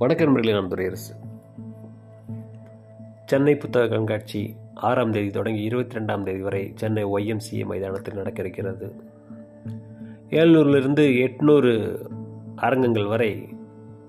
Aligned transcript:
வணக்க 0.00 0.24
நண்பர்களே 0.24 0.52
நான் 0.52 0.68
துரையரசு 0.68 1.14
சென்னை 3.24 3.56
புத்தக 3.56 3.86
கண்காட்சி 3.88 4.56
ஆறாம் 4.74 5.12
தேதி 5.12 5.30
தொடங்கி 5.30 5.62
இருபத்தி 5.62 5.98
ரெண்டாம் 5.98 6.22
தேதி 6.22 6.40
வரை 6.40 6.72
சென்னை 6.74 7.04
ஒய்எம்சிஏ 7.04 7.64
மைதானத்தில் 7.64 8.14
நடக்க 8.14 8.42
இருக்கிறது 8.42 8.94
ஏழ்நூறிலிருந்து 10.30 11.04
எட்நூறு 11.24 11.72
அரங்கங்கள் 12.56 13.06
வரை 13.06 13.48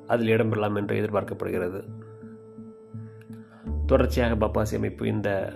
அதில் 0.07 0.35
இடம்பெறலாம் 0.35 0.75
என்று 0.75 1.01
எதிர்பார்க்கப்படுகிறது. 1.01 1.81
தொடர்ச்சியாக 3.85 4.45
பப்பாசி 4.45 4.75
அமைப்பு 4.75 5.07
இந்த 5.07 5.53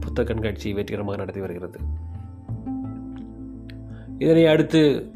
புத்தக 0.00 0.34
கண்காட்சியை 0.34 0.74
வெற்றிகரமாக 0.74 1.18
நடத்தி 1.18 1.40
வருகிறது. 1.40 1.80
இதனை 4.18 4.46
அடுத்து 4.46 5.12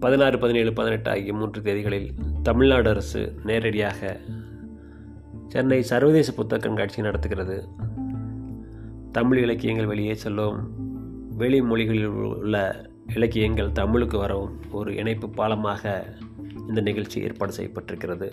பதினாறு 0.00 0.38
பதினேழு 0.38 0.72
பதினெட்டு 0.72 1.10
ஆகிய 1.10 1.32
மூன்று 1.34 1.60
தேதிகளில் 1.62 2.28
தமிழ்நாடு 2.42 2.90
அரசு 2.90 3.40
நேரடியாக 3.44 4.20
சென்னை 5.46 5.82
சர்வதேச 5.82 6.32
புத்தக 6.32 6.62
கண்காட்சி 6.62 7.02
நடத்துகிறது. 7.02 7.68
தமிழ் 9.12 9.38
இலக்கியங்கள் 9.38 9.86
வெளியே 9.86 10.14
செல்லும். 10.14 10.70
வெளி 11.36 11.62
மொழிகளில் 11.62 12.06
உள்ள 12.06 12.88
இலக்கியங்கள் 13.14 13.72
தமிழுக்கு 13.72 14.18
வரவும் 14.18 14.60
ஒரு 14.70 14.94
இணைப்பு 14.94 15.28
பாலமாக 15.28 16.02
இந்த 16.68 16.80
நிகழ்ச்சி 16.80 17.20
ஏற்பாடு 17.20 17.54
செய்யப்பட்டிருக்கிறது. 17.56 18.30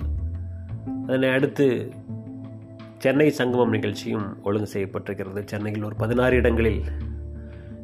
அதனை 1.08 1.30
அடுத்து 1.30 1.92
சென்னை 2.98 3.30
சங்கமம் 3.30 3.70
நிகழ்ச்சியும் 3.70 4.44
ஒழுங்கு 4.44 4.70
செய்யப்பட்டிருக்கிறது. 4.74 5.44
சென்னையில் 5.46 5.84
ஒரு 5.84 5.96
பதினாறு 5.96 6.36
இடங்களில் 6.36 6.82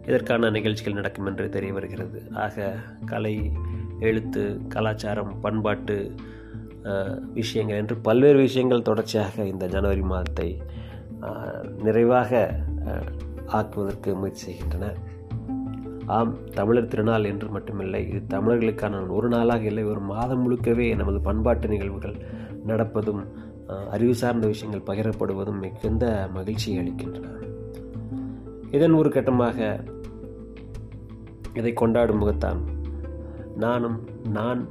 இதற்கான 0.07 0.49
நிகழ்ச்சிகள் 0.49 0.93
நடக்கும் 0.93 1.25
என்று 1.25 1.49
தெரிய 1.49 1.73
வருகிறது. 1.73 2.23
ஆக 2.33 2.75
கலை 3.05 3.51
எழுத்து 4.09 4.43
கலாச்சாரம் 4.67 5.33
பண்பாட்டு 5.41 5.95
விஷயங்கள் 7.33 7.79
என்று 7.81 7.95
பல்வேறு 8.07 8.39
விஷயங்கள் 8.45 8.87
தொடர்ச்சியாக 8.89 9.45
இந்த 9.51 9.65
ஜனவரி 9.67 10.03
மாதத்தை 10.11 10.49
நிறைவாக 11.85 12.31
ஆக்குவதற்கு 13.57 14.09
முயற்சி 14.19 14.43
செய்கின்றன. 14.45 14.85
ஆம் 16.15 16.33
தமிழர் 16.57 16.89
திருநாள் 16.91 17.29
என்று 17.31 17.47
மட்டுமில்லை 17.55 18.01
இது 18.09 18.21
தமிழர்களுக்கான 18.33 19.01
ஒரு 19.17 19.27
நாளாக 19.29 19.63
இல்லை 19.71 19.83
ஒரு 19.91 20.01
மாதம் 20.11 20.41
முழுக்கவே 20.43 20.87
நமது 21.01 21.19
பண்பாட்டு 21.27 21.67
நிகழ்வுகள் 21.67 22.17
நடப்பதும் 22.67 23.21
அறிவு 23.95 24.15
சார்ந்த 24.21 24.45
விஷயங்கள் 24.47 24.87
பகிரப்படுவதும் 24.89 25.61
மிகுந்த 25.65 26.05
மகிழ்ச்சியை 26.33 26.77
அளிக்கின்றன. 26.81 27.29
இதன் 28.71 28.97
ஒரு 28.99 29.09
கட்டமாக 29.09 29.57
இதை 31.53 31.73
கொண்டாடும் 31.73 32.21
முகத்தான் 32.21 32.61
நானும் 33.57 34.07
நான் 34.29 34.67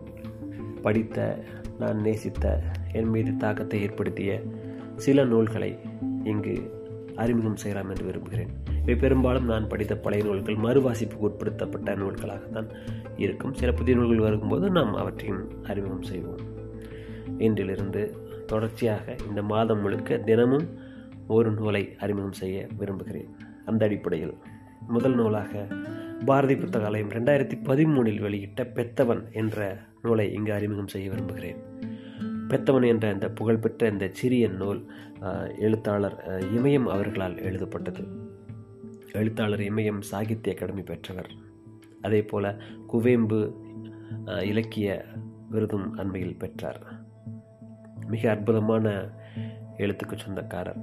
படித்த 0.83 1.45
நான் 1.79 2.01
நேசித்த 2.01 2.63
என் 2.93 3.09
மீது 3.09 3.37
தாக்கத்தை 3.37 3.83
ஏற்படுத்திய 3.83 4.43
சில 4.97 5.25
நூல்களை 5.25 5.79
இங்கு 6.25 6.81
அறிமுகம் 7.17 7.57
செய்யலாம் 7.57 7.89
என்று 7.89 8.05
விரும்புகிறேன். 8.05 8.49
இவை 8.83 8.97
பெரும்பாலும் 8.97 9.45
நான் 9.45 9.69
படித்த 9.69 9.97
பழைய 9.97 10.25
நூல்கள் 10.25 10.57
மறுவாசிப்புக்கு 10.57 11.31
உட்படுத்தப்பட்ட 11.31 11.97
நூல்களாகத்தான் 11.97 12.69
இருக்கும். 13.17 13.55
சில 13.55 13.73
புதிய 13.73 13.97
நூல்கள் 13.97 14.19
வரும்போது 14.19 14.71
நாம் 14.71 14.95
அவற்றையும் 14.95 15.65
அறிமுகம் 15.65 16.03
செய்வோம். 16.03 16.41
இன்றிலிருந்து 17.39 18.17
தொடர்ச்சியாக 18.47 19.17
இந்த 19.29 19.43
மாதம் 19.43 19.81
முழுக்க 19.81 20.19
தினமும் 20.19 20.69
ஒரு 21.27 21.53
நூலை 21.53 21.97
அறிமுகம் 21.99 22.33
செய்ய 22.33 22.67
விரும்புகிறேன். 22.79 23.29
அந்த 23.65 23.85
அடிப்படையில் 23.85 24.35
முதல் 24.89 25.15
நூலாக 25.15 25.67
பாரதி 26.25 26.57
புத்தகாலயம் 26.57 27.11
ரெண்டாயிரத்தி 27.11 27.57
பதிமூணில் 27.65 28.21
வெளியிட்ட 28.21 28.63
பெத்தவன் 28.63 29.33
என்ற 29.33 29.79
நூலை 30.03 30.33
இங்கு 30.33 30.53
அறிமுகம் 30.53 30.89
செய்ய 30.89 31.11
விரும்புகிறேன். 31.11 31.57
பெத்தவன் 32.49 32.87
என்ற 32.87 33.13
இந்த 33.13 33.31
புகழ்பெற்ற 33.31 33.89
இந்த 33.89 34.09
சிறிய 34.13 34.49
நூல் 34.49 34.93
எழுத்தாளர் 35.59 36.17
இமயம் 36.55 36.85
அவர்களால் 36.85 37.41
எழுதப்பட்டது. 37.41 38.07
எழுத்தாளர் 39.13 39.61
இமயம் 39.61 40.01
சாகித்ய 40.01 40.55
அகாடமி 40.55 40.83
பெற்றவர். 40.83 41.31
அதே 42.03 42.23
போல 42.23 42.57
குவேம்பு 42.93 43.53
இலக்கிய 44.43 45.05
விருதும் 45.51 45.97
அண்மையில் 45.97 46.39
பெற்றார். 46.39 46.83
மிக 48.07 48.31
அற்புதமான 48.31 49.11
எழுத்துக்கு 49.79 50.17
சொந்தக்காரர். 50.17 50.81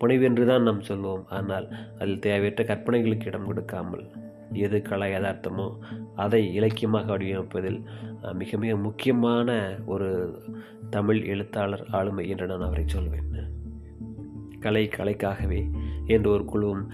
புனைவு 0.00 0.24
என்று 0.28 0.44
தான் 0.50 0.66
நாம் 0.68 0.88
சொல்வோம். 0.88 1.24
ஆனால் 1.38 1.66
அதில் 2.00 2.24
தேவையற்ற 2.26 2.64
கற்பனைகளுக்கு 2.70 3.28
இடம் 3.30 3.48
கொடுக்காமல் 3.50 4.04
எது 4.64 4.78
கலை 4.82 5.08
யதார்த்தமோ 5.12 5.66
அதை 6.24 6.40
இலக்கியமாக 6.58 7.10
வடிவமைப்பதில் 7.12 7.80
மிக 8.40 8.56
மிக 8.62 8.72
முக்கியமான 8.86 9.50
ஒரு 9.92 10.08
தமிழ் 10.94 11.20
எழுத்தாளர் 11.32 11.84
ஆளுமை 11.98 12.24
என்று 12.32 12.46
நான் 12.52 12.66
அவரை 12.68 12.84
சொல்வேன். 12.94 13.28
கலை 14.64 14.84
கலைக்காகவே 14.96 15.60
என்ற 16.14 16.26
ஒரு 16.30 16.44
குழுவும் 16.52 16.84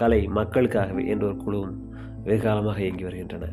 கலை 0.00 0.20
மக்களுக்காகவே 0.38 1.02
என்ற 1.12 1.24
ஒரு 1.30 1.36
குழுவும் 1.44 1.76
வெகுகாலமாக 2.26 2.80
இயங்கி 2.84 3.06
வருகின்றன. 3.08 3.46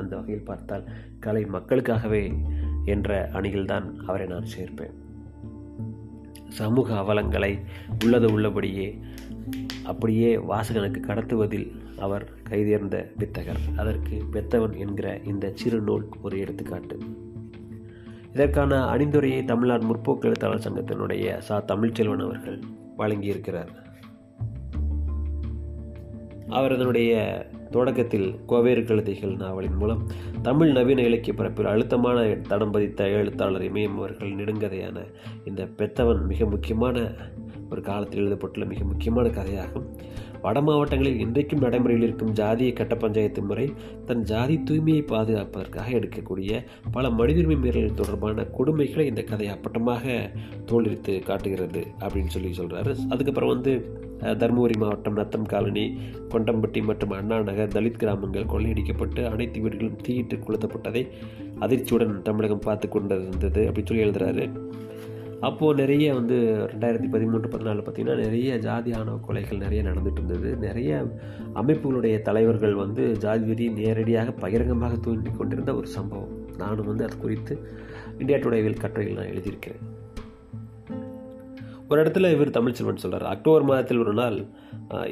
அந்த 0.00 0.12
வகையில் 0.16 0.48
பார்த்தால் 0.50 0.86
கலை 1.26 1.42
மக்களுக்காகவே 1.56 2.22
என்ற 2.94 3.10
அணியில்தான் 3.38 3.86
அவரை 4.06 4.26
நான் 4.32 4.52
சேர்ப்பேன். 4.54 4.96
சமூக 6.48 6.94
அவலங்களை 6.94 7.60
உள்ளது 8.04 8.32
உள்ளபடியே 8.32 8.98
அப்படியே 9.84 10.36
வாசகனுக்கு 10.36 11.00
கடத்துவதில் 11.00 11.70
அவர் 11.98 12.30
கைதேர்ந்த 12.50 13.12
வித்தகர் 13.18 13.76
அதற்கு 13.76 14.22
பெத்தவன் 14.32 14.76
என்கிற 14.76 15.20
இந்த 15.24 15.52
சிறு 15.54 15.80
நூல் 15.80 16.08
ஒரு 16.22 16.38
எடுத்துக்காட்டு. 16.38 16.98
இதற்கான 18.32 18.84
அணிந்துரையை 18.84 19.44
தமிழ்நாடு 19.44 19.86
முற்போக்கு 19.86 20.24
எழுத்தாளர் 20.24 20.58
சங்கத்தினுடைய 20.58 21.38
சா. 21.38 21.64
தமிழ்ச்செல்வன் 21.68 22.22
அவர்கள் 22.22 22.62
வழங்கியிருக்கிறார். 22.98 23.68
அவர் 26.48 26.72
அதனுடைய 26.72 27.46
தொடக்கத்தில் 27.70 28.38
கோவேறு 28.46 28.80
கழுதைகள் 28.80 29.36
நாவலின் 29.36 29.76
மூலம் 29.76 30.06
தமிழ் 30.42 30.72
நவீன 30.72 31.02
இலக்கிய 31.02 31.34
பரப்பில் 31.36 31.66
அழுத்தமான 31.66 32.24
தடம் 32.48 32.70
பதித்த 32.70 33.08
எழுத்தாளர் 33.08 33.62
இமயம் 33.62 33.96
அவர்கள் 33.96 34.34
நெடுங்கதையான 34.34 35.04
இந்த 35.44 35.64
பெத்தவன் 35.64 36.26
மிக 36.26 36.44
முக்கியமான 36.44 37.06
ஒரு 37.70 37.80
காலத்தில் 37.80 38.18
எழுதப்பட்டுள்ள 38.18 38.68
மிக 38.68 38.84
முக்கியமான 38.84 39.28
கதையாகும். 39.28 39.86
வட 40.46 40.58
மாவட்டங்களில் 40.60 41.20
இன்றைக்கும் 41.20 41.62
நடைமுறையில் 41.64 42.04
இருக்கும் 42.06 42.32
ஜாதிய 42.32 42.72
கட்ட 42.72 42.94
பஞ்சாயத்து 42.96 43.40
முறை 43.42 43.64
தன் 44.06 44.22
ஜாதி 44.22 44.56
தூய்மையை 44.58 45.02
பாதுகாப்பதற்காக 45.04 45.90
எடுக்கக்கூடிய 45.90 46.60
பல 46.92 47.08
மனிதுரிமை 47.10 47.56
மீறல்கள் 47.56 47.96
தொடர்பான 47.96 48.44
கொடுமைகளை 48.58 49.04
இந்த 49.04 49.22
கதை 49.22 49.48
அப்பட்டமாக 49.48 50.04
தோல்வித்து 50.66 51.14
காட்டுகிறது 51.22 51.82
அப்படின்னு 52.00 52.28
சொல்லி 52.28 52.52
சொல்கிறாரு 52.58 52.94
அதுக்கப்புறம் 53.08 53.52
வந்து 53.54 53.74
தருமபுரி 54.42 54.76
மாவட்டம் 54.78 55.18
நத்தம் 55.20 55.50
காலனி 55.54 55.86
கொண்டம்பட்டி 56.28 56.82
மற்றும் 56.82 57.10
அண்ணா 57.10 57.38
நகர் 57.40 57.74
தலித் 57.76 58.00
கிராமங்கள் 58.02 58.50
கொள்ளையடிக்கப்பட்டு 58.52 59.24
அனைத்து 59.32 59.60
வீடுகளும் 59.60 60.00
தீயிட்டு 60.02 60.38
கொளுத்தப்பட்டதை 60.46 61.04
அதிர்ச்சியுடன் 61.60 62.16
தமிழகம் 62.22 62.66
பார்த்து 62.68 62.88
கொண்டிருந்தது 62.88 63.62
அப்படின்னு 63.68 63.90
சொல்லி 63.90 64.06
எழுதுறாரு. 64.06 64.46
அப்போது 65.48 65.78
நிறைய 65.80 66.06
வந்து 66.18 66.36
ரெண்டாயிரத்தி 66.72 67.08
பதிமூன்று 67.14 67.48
பதினாலு 67.54 67.82
பார்த்திங்கன்னா 67.86 68.16
நிறைய 68.24 68.52
ஜாதி 68.66 68.90
ஆணவ 68.98 69.16
கொலைகள் 69.26 69.62
நிறைய 69.64 69.80
நடந்துட்டு 69.88 70.20
இருந்தது. 70.20 70.50
நிறைய 70.66 70.90
அமைப்புகளுடைய 71.60 72.16
தலைவர்கள் 72.28 72.74
வந்து 72.84 73.04
ஜாதி 73.24 73.44
வெறி 73.50 73.66
நேரடியாக 73.80 74.34
பகிரங்கமாக 74.44 74.96
தூண்டி 75.06 75.30
கொண்டிருந்த 75.30 75.74
ஒரு 75.80 75.88
சம்பவம். 75.96 76.32
நானும் 76.62 76.90
வந்து 76.90 77.06
அது 77.08 77.18
குறித்து 77.24 77.54
இந்தியா 78.20 78.38
டுடேவில் 78.38 78.82
கட்டுரையில் 78.82 79.18
நான் 79.20 79.32
எழுதியிருக்கிறேன். 79.34 79.84
ஒரு 81.90 81.98
இடத்துல 82.02 82.30
இவர் 82.34 82.56
தமிழ்ச்செல்வன் 82.58 83.02
சொல்கிறார் 83.02 83.32
அக்டோபர் 83.34 83.68
மாதத்தில் 83.70 84.02
ஒரு 84.04 84.14
நாள் 84.20 84.38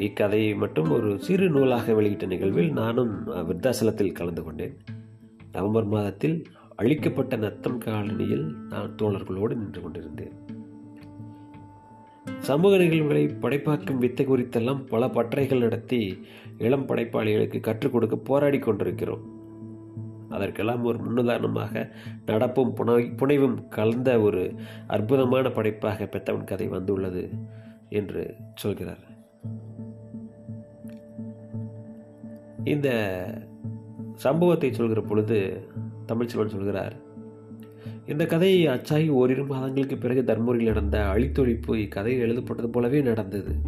இக்கதையை 0.06 0.50
மட்டும் 0.62 0.90
ஒரு 0.96 1.10
சிறு 1.26 1.46
நூலாக 1.54 1.94
வெளியிட்ட 1.98 2.26
நிகழ்வில் 2.32 2.72
நானும் 2.80 3.12
விருத்தாசலத்தில் 3.48 4.16
கலந்து 4.18 4.42
கொண்டேன். 4.46 4.74
நவம்பர் 5.56 5.88
மாதத்தில் 5.94 6.36
அழிக்கப்பட்ட 6.76 7.36
நத்தம் 7.36 7.80
காலனியில் 7.80 8.54
நான் 8.68 8.94
தோழர்களோடு 8.96 9.54
நின்று 9.54 9.80
கொண்டிருந்தேன். 9.80 10.32
சமூக 12.38 12.76
நிகழ்வுகளை 12.76 13.26
படைப்பாக்கும் 13.26 13.98
வித்தை 13.98 14.26
குறித்தெல்லாம் 14.26 14.86
பல 14.86 15.06
பட்டறைகள் 15.06 15.58
நடத்தி 15.58 16.20
இளம் 16.58 16.86
படைப்பாளிகளுக்கு 16.86 17.60
கற்றுக் 17.60 17.92
கொடுக்க 17.92 18.16
போராடி 18.16 18.58
கொண்டிருக்கிறோம். 18.58 19.32
அதற்கெல்லாம் 20.28 20.84
ஒரு 20.84 20.98
முன்னுதாரணமாக 20.98 21.90
நடப்பும் 22.26 22.76
புனை 22.76 23.14
புனைவும் 23.16 23.68
கலந்த 23.68 24.20
ஒரு 24.20 24.54
அற்புதமான 24.86 25.50
படைப்பாக 25.50 26.04
பெத்தவன் 26.04 26.44
கதை 26.44 26.68
வந்துள்ளது 26.68 27.30
என்று 27.88 28.34
சொல்கிறார். 28.54 29.12
இந்த 32.64 32.88
சம்பவத்தை 34.14 34.72
சொல்கிற 34.72 35.00
பொழுது 35.00 35.68
தமிழ்ச்செல்வன் 36.06 36.54
சொல்கிறார் 36.54 37.02
இந்த 38.06 38.26
கதையை 38.26 38.66
அச்சாகி 38.66 39.08
ஓரிரு 39.08 39.44
மாதங்களுக்கு 39.44 39.96
பிறகு 39.96 40.22
தர்மபுரியில் 40.22 40.70
நடந்த 40.70 40.98
அழித்தொழிப்பு 40.98 41.74
இக்கதையில் 41.74 42.20
எழுதப்பட்டது 42.20 42.68
போலவே 42.68 43.00
நடந்தது. 43.00 43.60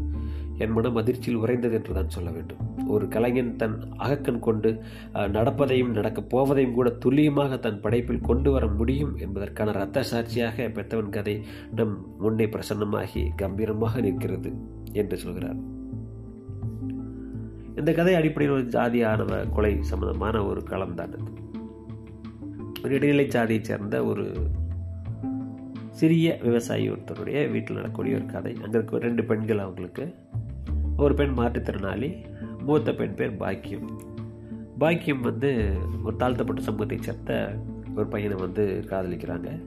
என் 0.58 0.72
மனம் 0.72 0.96
அதிர்ச்சியில் 0.96 1.40
உறைந்தது 1.40 1.74
என்று 1.74 1.94
தான் 1.94 2.08
சொல்ல 2.08 2.30
வேண்டும். 2.30 2.58
ஒரு 2.88 3.08
கலைஞன் 3.08 3.56
தன் 3.56 3.78
அகக்கண் 3.98 4.38
கொண்டு 4.38 4.80
நடப்பதையும் 5.12 5.90
நடக்கப் 5.90 6.36
போவதையும் 6.36 6.72
கூட 6.72 6.90
துல்லியமாக 6.90 7.56
தன் 7.56 7.80
படைப்பில் 7.80 8.20
கொண்டு 8.20 8.50
வர 8.50 8.66
முடியும் 8.66 9.16
என்பதற்கான 9.16 9.70
இரத்த 9.70 10.02
சாட்சியாக 10.02 10.68
பெத்தவன் 10.68 11.08
கதை 11.08 11.40
நம் 11.74 12.06
முன்னே 12.18 12.44
பிரசன்னமாகி 12.44 13.24
கம்பீரமாக 13.36 14.00
நிற்கிறது 14.00 14.52
என்று 14.92 15.16
சொல்கிறார். 15.16 15.75
இந்த 17.76 17.92
கதை 17.92 18.14
அடிப்படையில் 18.14 18.56
ஒரு 18.56 18.66
ஜாதியானவ 18.66 19.52
கொலை 19.52 19.82
சம்பந்தமான 19.82 20.44
ஒரு 20.44 20.62
களம் 20.62 20.94
தான் 20.94 21.14
ஒரு 22.84 22.94
இடைநிலை 22.94 23.26
ஜாதியைச் 23.26 23.64
சேர்ந்த 23.64 24.04
ஒரு 24.04 24.32
சிறிய 25.90 26.38
விவசாயி 26.42 26.90
ஒருத்தருடைய 26.90 27.50
வீட்டில் 27.50 27.74
நடக்கக்கூடிய 27.74 28.16
ஒரு 28.16 28.26
கதை. 28.26 28.52
அங்கே 28.52 28.68
இருக்க 28.68 28.98
ரெண்டு 28.98 29.24
பெண்கள் 29.24 29.58
அவங்களுக்கு. 29.58 30.14
ஒரு 30.96 31.14
பெண் 31.14 31.32
மாற்றுத்திறனாளி 31.36 32.24
மூத்த 32.58 32.92
பெண் 32.92 33.14
பேர் 33.14 33.36
பாக்கியம். 33.36 34.00
பாக்கியம் 34.78 35.20
வந்து 35.20 35.72
ஒரு 36.04 36.16
தாழ்த்தப்பட்ட 36.16 36.62
சமூகத்தைச் 36.62 37.02
சேர்த்த 37.02 37.56
ஒரு 37.96 38.06
பையனை 38.06 38.36
வந்து 38.36 38.84
காதலிக்கிறாங்க. 38.86 39.62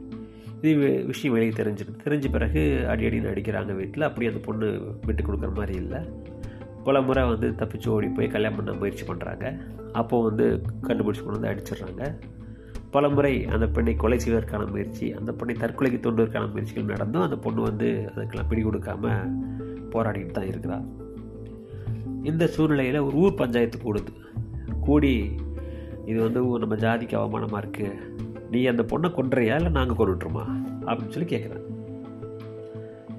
இது 0.61 1.03
விஷயம் 1.05 1.37
வெளியே 1.37 1.51
தெரிஞ்சிருக்கு. 1.51 2.07
தெரிஞ்ச 2.07 2.31
பிறகு 2.31 2.85
அடி 2.87 3.05
அடின்னு 3.05 3.31
அடிக்கிறாங்க 3.31 3.75
வீட்டில். 3.75 4.01
அப்படி 4.01 4.27
அந்த 4.27 4.39
பொண்ணு 4.39 4.97
விட்டு 5.05 5.23
கொடுக்குற 5.23 5.53
மாதிரி 5.53 5.77
இல்லை. 5.77 5.99
பல 6.83 7.01
முறை 7.01 7.23
வந்து 7.29 7.47
தப்பிச்சு 7.61 7.87
ஓடி 7.87 8.07
போய் 8.07 8.33
கல்யாணம் 8.33 8.57
பண்ண 8.59 8.73
முயற்சி 8.81 9.05
பண்ணுறாங்க 9.05 9.45
அப்போது 9.91 10.27
வந்து 10.29 10.45
கண்டுபிடிச்சி 10.87 11.23
கொண்டு 11.23 11.39
வந்து 11.39 11.51
அடிச்சிடுறாங்க. 11.51 12.03
பல 12.91 13.09
முறை 13.09 13.45
அந்த 13.45 13.67
பெண்ணை 13.67 13.95
கொலை 13.95 14.19
செய்வதற்கான 14.19 14.65
முயற்சி 14.65 15.13
அந்த 15.13 15.31
பெண்ணை 15.31 15.55
தற்கொலைக்கு 15.55 15.99
தோன்றுவதற்கான 16.05 16.51
முயற்சிகள் 16.51 16.91
நடந்தும் 16.93 17.21
அந்த 17.21 17.37
பொண்ணு 17.37 17.61
வந்து 17.61 17.89
அதுக்கெல்லாம் 18.13 18.49
பிடி 18.49 18.63
கொடுக்காம 18.63 19.13
போராடிட்டு 19.93 20.31
தான் 20.31 20.49
இருக்கிறாள் 20.51 20.87
இந்த 22.23 22.47
சூழ்நிலையில் 22.47 22.99
ஒரு 22.99 23.15
ஊர் 23.15 23.39
பஞ்சாயத்து 23.41 23.77
கூடுது. 23.83 24.13
கூடி 24.79 25.13
இது 26.05 26.19
வந்து 26.21 26.41
நம்ம 26.63 26.75
ஜாதிக்கு 26.75 27.15
அவமானமாக 27.19 27.61
இருக்குது 27.63 27.97
நீ 28.51 28.65
அந்த 28.65 28.83
பொண்ணை 28.91 29.09
கொன்றையா 29.17 29.57
இல்லை 29.59 29.71
நாங்கள் 29.71 29.99
கொண்டுட்டுருமா 29.99 30.45
அப்படின்னு 30.85 31.15
சொல்லி 31.15 31.29
கேட்குறேன் 31.35 31.65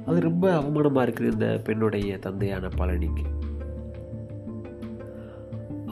அது 0.06 0.20
ரொம்ப 0.20 0.46
அவமானமாக 0.60 1.04
இருக்குது 1.06 1.32
இந்த 1.32 1.60
பெண்ணுடைய 1.66 2.18
தந்தையான 2.18 2.68
பழனிக்கு. 2.78 3.24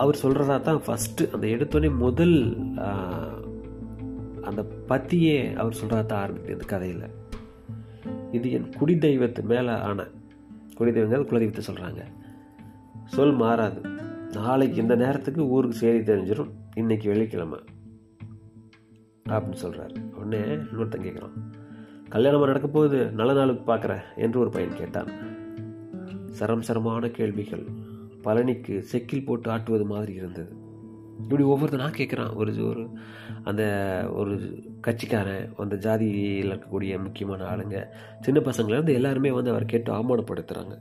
அவர் 0.03 0.21
சொல்கிறதா 0.23 0.57
தான் 0.69 0.83
ஃபஸ்ட்டு 0.87 1.29
அந்த 1.35 1.47
எடுத்தோடனே 1.55 1.91
முதல் 2.05 2.37
அந்த 4.49 4.63
பத்தியே 4.91 5.39
அவர் 5.61 5.79
சொல்கிறதா 5.81 6.03
தான் 6.11 6.23
ஆரம்பிக்குது 6.25 6.57
இந்த 6.57 6.67
கதையில். 6.73 7.07
இது 8.37 8.47
என் 8.57 8.69
குடி 8.79 8.95
தெய்வத்து 9.05 9.43
மேலே 9.53 9.75
ஆன 9.89 10.07
குடி 10.79 10.91
தெய்வங்கள் 10.97 11.29
குலதெய்வத்தை 11.29 11.65
சொல்கிறாங்க 11.69 12.03
சொல் 13.15 13.37
மாறாது. 13.43 13.81
நாளைக்கு 14.37 14.79
இந்த 14.85 14.95
நேரத்துக்கு 15.03 15.43
ஊருக்கு 15.55 15.83
செய்தி 15.83 16.01
தெரிஞ்சிடும் 16.11 16.53
இன்னைக்கு 16.81 17.07
வெள்ளிக்கிழமை 17.13 17.61
அப்படின்னு 19.33 19.63
சொல்கிறாரு 19.65 19.97
உடனே 20.19 20.43
இன்னொருத்தன் 20.65 21.07
கேட்குறான் 21.07 21.37
கல்யாணமாக 22.15 22.51
நடக்க 22.51 22.69
போகுது. 22.77 23.01
நல்ல 23.19 23.33
நாளுக்கு 23.39 23.65
பார்க்குறேன் 23.71 24.05
என்று 24.25 24.39
ஒரு 24.43 24.51
பையன் 24.55 24.79
கேட்டான். 24.81 25.11
சரம் 26.39 26.67
சரமான 26.69 27.11
கேள்விகள். 27.19 27.65
பழனிக்கு 28.29 28.85
செக்கில் 28.93 29.25
போட்டு 29.25 29.51
ஆட்டுவது 29.51 29.85
மாதிரி 29.85 30.13
இருந்தது. 30.13 30.67
இப்படி 31.23 31.45
ஒவ்வொருத்தனாக 31.45 31.93
கேட்குறான் 31.99 32.35
ஒரு 32.35 32.69
ஒரு 32.69 32.83
அந்த 33.45 33.63
ஒரு 34.13 34.35
கட்சிக்காரன் 34.81 35.49
அந்த 35.57 35.77
ஜாதியில் 35.77 36.43
இருக்கக்கூடிய 36.43 37.03
முக்கியமான 37.03 37.45
ஆளுங்க 37.45 37.85
சின்ன 38.21 38.41
பசங்கள்லேருந்து 38.41 38.93
எல்லாருமே 38.93 39.31
வந்து 39.31 39.51
அவர் 39.51 39.65
கேட்டு 39.65 39.93
அவமானப்படுத்துகிறாங்க 39.93 40.77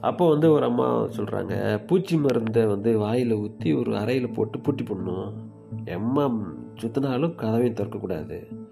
அப்போ 0.00 0.28
வந்து 0.28 0.52
ஒரு 0.52 0.64
அம்மா 0.64 0.86
சொல்கிறாங்க 1.04 1.54
பூச்சி 1.86 2.16
மருந்தை 2.16 2.66
வந்து 2.66 2.98
வாயில் 2.98 3.32
ஊற்றி 3.32 3.72
ஒரு 3.72 3.96
அறையில் 3.96 4.30
போட்டு 4.30 4.60
பூட்டி 4.60 4.84
போடணும். 4.84 5.32
எம்மா 5.84 6.24
சுத்தினாலும் 6.82 7.34
கதவையும் 7.34 7.74
திறக்கக்கூடாது. 7.74 8.65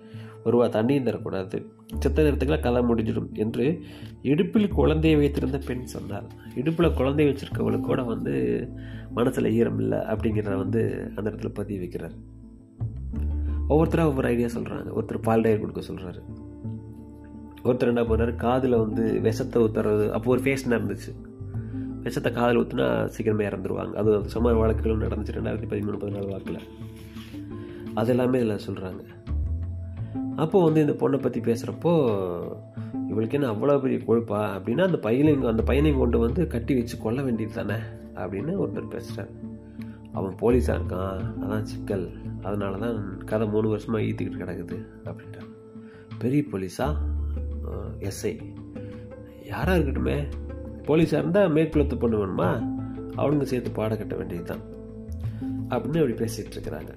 ரூபா 0.51 0.67
தண்ணியும் 0.67 1.09
தரக்கூடாது. 1.09 1.67
செத்த 1.99 2.23
நேரத்துக்குலாம் 2.23 2.61
கதை 2.61 2.83
முடிஞ்சிடும் 2.83 3.33
என்று 3.33 3.83
இடுப்பில் 4.23 4.69
குழந்தையை 4.69 5.21
வைத்திருந்த 5.21 5.59
பெண் 5.59 5.85
சொன்னார் 5.85 6.27
இடுப்பில் 6.55 6.97
குழந்தைய 6.99 7.29
வச்சிருக்கவங்களுக்கு 7.31 7.81
கூட 7.81 8.03
வந்து 8.03 8.35
மனசில் 9.15 9.53
ஈரம் 9.53 9.79
இல்லை 9.79 9.99
அப்படிங்கிறத 9.99 10.57
வந்து 10.57 11.13
அந்த 11.17 11.31
இடத்துல 11.31 11.55
பதிவு 11.55 11.85
வைக்கிறார். 11.85 12.15
ஒவ்வொருத்தராக 13.69 14.05
ஒவ்வொரு 14.05 14.29
ஐடியா 14.29 14.47
சொல்கிறாங்க 14.47 14.89
ஒருத்தர் 14.97 15.23
பால் 15.23 15.41
டயர் 15.41 15.61
கொடுக்க 15.61 15.83
சொல்கிறாரு 15.93 16.23
ஒருத்தர் 17.65 17.93
என்ன 17.93 18.03
பண்ணாரு? 18.03 18.37
காதில் 18.37 18.77
வந்து 18.77 19.21
விஷத்தை 19.21 19.63
ஊத்துறது 19.63 20.11
அப்போ 20.11 20.31
ஒரு 20.31 20.41
ஃபேஷனாக 20.41 20.81
இருந்துச்சு. 20.81 21.13
விஷத்தை 22.03 22.33
காதில் 22.33 22.59
ஊற்றுனா 22.59 22.89
சீக்கிரமே 23.17 23.45
இறந்துருவாங்க. 23.51 23.93
அது 23.93 24.29
சுமார் 24.29 24.57
வழக்குகளும் 24.57 25.05
நடந்துச்சு. 25.05 25.37
ரெண்டாயிரத்தி 25.37 25.69
பதிமூணு 25.71 25.99
பதினாலு 26.03 26.31
வாக்கில் 26.31 26.59
அது 27.95 28.09
எல்லாமே 28.09 28.39
இதில் 28.41 28.65
சொல்கிறாங்க 28.67 29.03
அப்போது 30.43 30.65
வந்து 30.67 30.81
இந்த 30.85 30.95
பொண்ணை 31.03 31.19
பற்றி 31.23 31.41
பேசுகிறப்போ 31.41 31.93
இவளுக்கு 33.11 33.37
என்ன 33.39 33.51
அவ்வளோ 33.53 33.75
பெரிய 33.83 33.99
கொழுப்பா? 34.07 34.41
அப்படின்னா 34.57 34.85
அந்த 34.89 34.99
பையனையும் 35.07 35.49
அந்த 35.53 35.63
பையனையும் 35.63 36.01
கொண்டு 36.03 36.19
வந்து 36.19 36.43
கட்டி 36.55 36.75
வச்சு 36.75 36.97
கொல்ல 36.99 37.23
வேண்டியது 37.23 37.55
தானே 37.55 37.79
அப்படின்னு 38.23 38.53
ஒருத்தர் 38.63 38.95
பேசுகிறார் 38.95 39.33
அவன் 40.19 40.35
போலீஸாக 40.41 40.77
இருக்கான் 40.79 41.23
அதான் 41.43 41.69
சிக்கல். 41.71 42.07
அதனால 42.43 42.79
தான் 42.85 42.99
கதை 43.31 43.47
மூணு 43.49 43.69
வருஷமாக 43.69 44.05
ஈத்திக்கிட்டு 44.05 44.43
கிடக்குது 44.43 44.79
அப்படின்ட்டான் 45.05 45.51
பெரிய 46.19 46.43
போலீஸா? 46.53 46.87
எஸ்ஐ. 48.11 48.35
யாராக 49.53 49.77
இருக்கட்டுமே 49.79 50.19
போலீஸாக 50.89 51.23
இருந்தால் 51.23 51.55
மேற்குலத்து 51.57 51.99
பொண்ணு 51.99 52.21
வேணுமா? 52.21 52.51
அவனுங்க 53.17 53.47
சேர்த்து 53.53 53.71
பாடம் 53.71 53.99
கட்ட 53.99 54.15
வேண்டியது 54.21 54.47
தான் 54.53 54.65
அப்படின்னு 55.69 56.03
அப்படி 56.03 56.17
பேசிகிட்டு 56.23 56.57
இருக்கிறாங்க. 56.57 56.93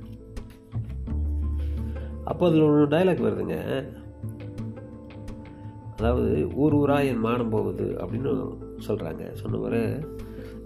அப்போ 2.29 2.43
அதில் 2.47 2.67
ஒரு 2.69 2.87
டைலாக் 2.93 3.25
வருதுங்க. 3.27 3.57
அதாவது 5.97 6.31
ஊர் 6.63 6.73
ஊராக 6.73 7.09
என் 7.11 7.23
மானம் 7.27 7.53
போகுது 7.55 7.85
அப்படின்னு 8.01 8.31
சொல்கிறாங்க 8.87 9.23
சொன்னவர் 9.41 9.79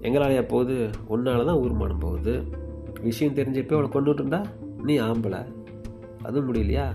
எங்களாலையா 0.06 0.44
போகுது 0.54 0.76
உன்னால 1.14 1.46
தான் 1.50 1.60
ஊர் 1.64 1.80
மானம் 1.82 2.04
போகுது. 2.06 2.34
விஷயம் 3.08 3.36
தெரிஞ்சப்போ 3.36 3.76
அவளை 3.78 3.90
கொண்டு 3.90 4.12
இருந்தா 4.14 4.40
நீ 4.88 4.94
ஆம்பளை. 5.00 5.42
அதுவும் 6.24 6.48
முடியலையா? 6.48 6.86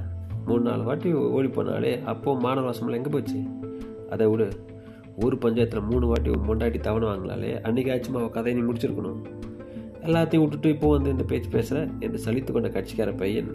மூணு 0.49 0.63
நாலு 0.63 0.83
வாட்டி 0.83 1.13
ஓடி 1.37 1.49
போனாலே 1.49 1.93
அப்போது 2.13 2.41
மாணவாசமெல்லாம் 2.47 2.99
எங்கே 3.01 3.13
போச்சு? 3.15 3.39
அதை 4.11 4.27
விடு. 4.33 4.49
ஊர் 5.25 5.37
பஞ்சாயத்தில் 5.45 5.89
மூணு 5.91 6.07
வாட்டி 6.07 6.31
மொண்டாட்டி 6.31 6.49
பொண்டாட்டி 6.49 6.81
தவணை 6.81 7.07
வாங்கினாலே 7.09 7.53
அன்றைக்கி 7.69 7.91
ஆச்சுமா 7.95 8.21
அவள் 8.21 8.35
கதையை 8.37 8.55
நீ 8.59 8.67
முடிச்சிருக்கணும்? 8.69 9.21
எல்லாத்தையும் 10.07 10.45
விட்டுட்டு 10.45 10.69
இப்போ 10.69 10.91
வந்து 10.91 11.11
இந்த 11.11 11.25
பேச்சு 11.31 11.49
பேசுகிற 11.51 11.81
என்று 12.05 12.21
சலித்து 12.27 12.53
கொண்ட 12.53 12.69
கட்சிக்கார 12.69 13.13
பையன் 13.23 13.51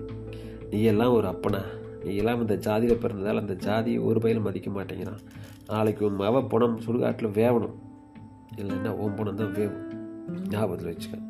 நீ 0.72 0.82
எல்லாம் 0.82 1.13
ஒரு 1.13 1.28
அப்பனா. 1.28 1.62
நீ 2.04 2.16
எல்லாம் 2.16 2.42
இந்த 2.42 2.56
ஜாதியில் 2.56 3.01
பிறந்ததால் 3.01 3.40
அந்த 3.40 3.54
ஜாதியை 3.54 4.00
ஒரு 4.00 4.20
பயிலும் 4.20 4.44
மதிக்க 4.44 4.72
மாட்டேங்கிறான். 4.72 5.24
நாளைக்கு 5.68 6.06
உன் 6.06 6.20
மவ 6.20 6.48
புணம் 6.48 6.80
சுடுகாட்டில் 6.80 7.32
வேவணும். 7.32 7.75
இல்லைன்னா 8.56 8.88
உன் 8.88 9.13
புணம் 9.13 9.36
தான் 9.36 9.51
வேவும். 9.51 9.88
ஞாபகத்தில் 10.50 10.94
வச்சுக்க. 10.94 11.22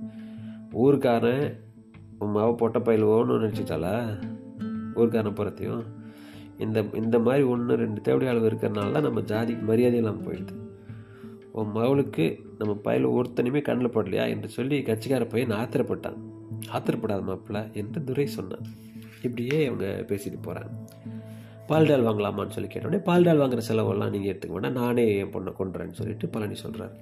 ஊருக்காரன் 0.73 1.59
உன் 2.19 2.35
மவ 2.35 2.55
பொட்ட 2.55 2.79
பயில் 2.79 3.03
ஓணும்னு 3.03 3.47
நினச்சிட்டாளா? 3.47 4.19
ஊருக்காரன் 4.95 5.33
புறத்தையும். 5.33 5.83
இந்த 6.59 6.85
இந்த 6.93 7.19
மாதிரி 7.19 7.43
ஒன்று 7.43 7.75
ரெண்டு 7.75 8.01
தேவடி 8.01 8.27
அளவு 8.27 8.49
இருக்கிறனால 8.49 8.91
தான் 8.91 9.01
நம்ம 9.01 9.21
ஜாதிக்கு 9.21 9.61
மரியாதை 9.61 9.97
இல்லாமல் 9.97 10.25
போயிடுது. 10.25 10.69
உன் 11.51 11.71
மகளுக்கு 11.71 12.39
நம்ம 12.57 12.73
பயில் 12.73 13.07
ஒருத்தனையுமே 13.07 13.61
கண்ணில் 13.61 13.89
படலையா? 13.89 14.27
என்று 14.27 14.49
சொல்லி 14.49 14.81
கட்சிக்கார 14.81 15.29
பையன் 15.29 15.57
ஆத்திரப்பட்டான். 15.57 16.17
ஆத்திரப்படாத 16.73 17.23
மாப்பிள்ள 17.23 17.73
என்று 17.73 18.03
துரை 18.03 18.25
சொன்னான். 18.25 18.89
இப்படியே 19.23 19.65
அவங்க 19.65 19.87
பேசிட்டு 20.07 20.39
போகிறாங்க 20.45 20.73
பால்டால் 21.67 22.05
வாங்கலாமான்னு 22.07 22.55
சொல்லி 22.55 22.69
கேட்டோடனே 22.73 22.99
பால்டால் 23.09 23.41
வாங்குற 23.41 23.57
செலவெல்லாம் 23.57 24.09
நீங்கள் 24.09 24.31
எடுத்துக்க 24.33 24.51
வேண்டாம். 24.51 24.73
நானே 24.73 25.17
என் 25.17 25.33
பொண்ணை 25.33 25.53
கொண்டுறேன்னு 25.59 25.91
சொல்லிட்டு 25.91 26.27
பழனி 26.27 26.55
சொல்கிறார் 26.55 26.95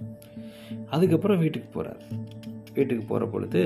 அதுக்கப்புறம் 0.90 1.40
வீட்டுக்கு 1.40 1.70
போகிறார் 1.74 2.02
வீட்டுக்கு 2.74 3.06
போகிற 3.06 3.30
பொழுது 3.32 3.62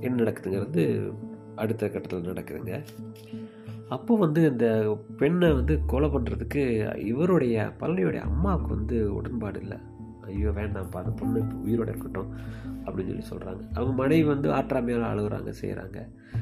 என்ன 0.00 0.22
நடக்குதுங்கிறது 0.22 1.12
அடுத்த 1.54 1.88
கட்டத்தில் 1.88 2.32
நடக்குதுங்க. 2.32 2.82
அப்போ 3.88 4.16
வந்து 4.16 4.40
இந்த 4.50 4.66
பெண்ணை 5.16 5.52
வந்து 5.52 5.80
கொலை 5.86 6.08
பண்ணுறதுக்கு 6.08 6.62
இவருடைய 6.98 7.72
பழனியோடைய 7.80 8.20
அம்மாவுக்கு 8.20 8.68
வந்து 8.74 9.14
உடன்பாடு 9.14 9.60
இல்லை. 9.60 9.78
ஐயோ 10.26 10.50
வேண்டாம்ப்பா 10.50 11.00
அந்த 11.02 11.10
பொண்ணு 11.10 11.40
உயிரோடு 11.62 11.66
உயிரோட 11.66 11.88
இருக்கட்டும் 11.88 12.30
அப்படின்னு 12.84 13.20
சொல்லி 13.20 13.28
சொல்கிறாங்க 13.30 13.62
அவங்க 13.74 13.92
மனைவி 13.92 14.24
வந்து 14.24 14.50
ஆற்றாமையால் 14.52 15.10
அழுகுறாங்க 15.12 15.52
செய்கிறாங்க 15.60 15.98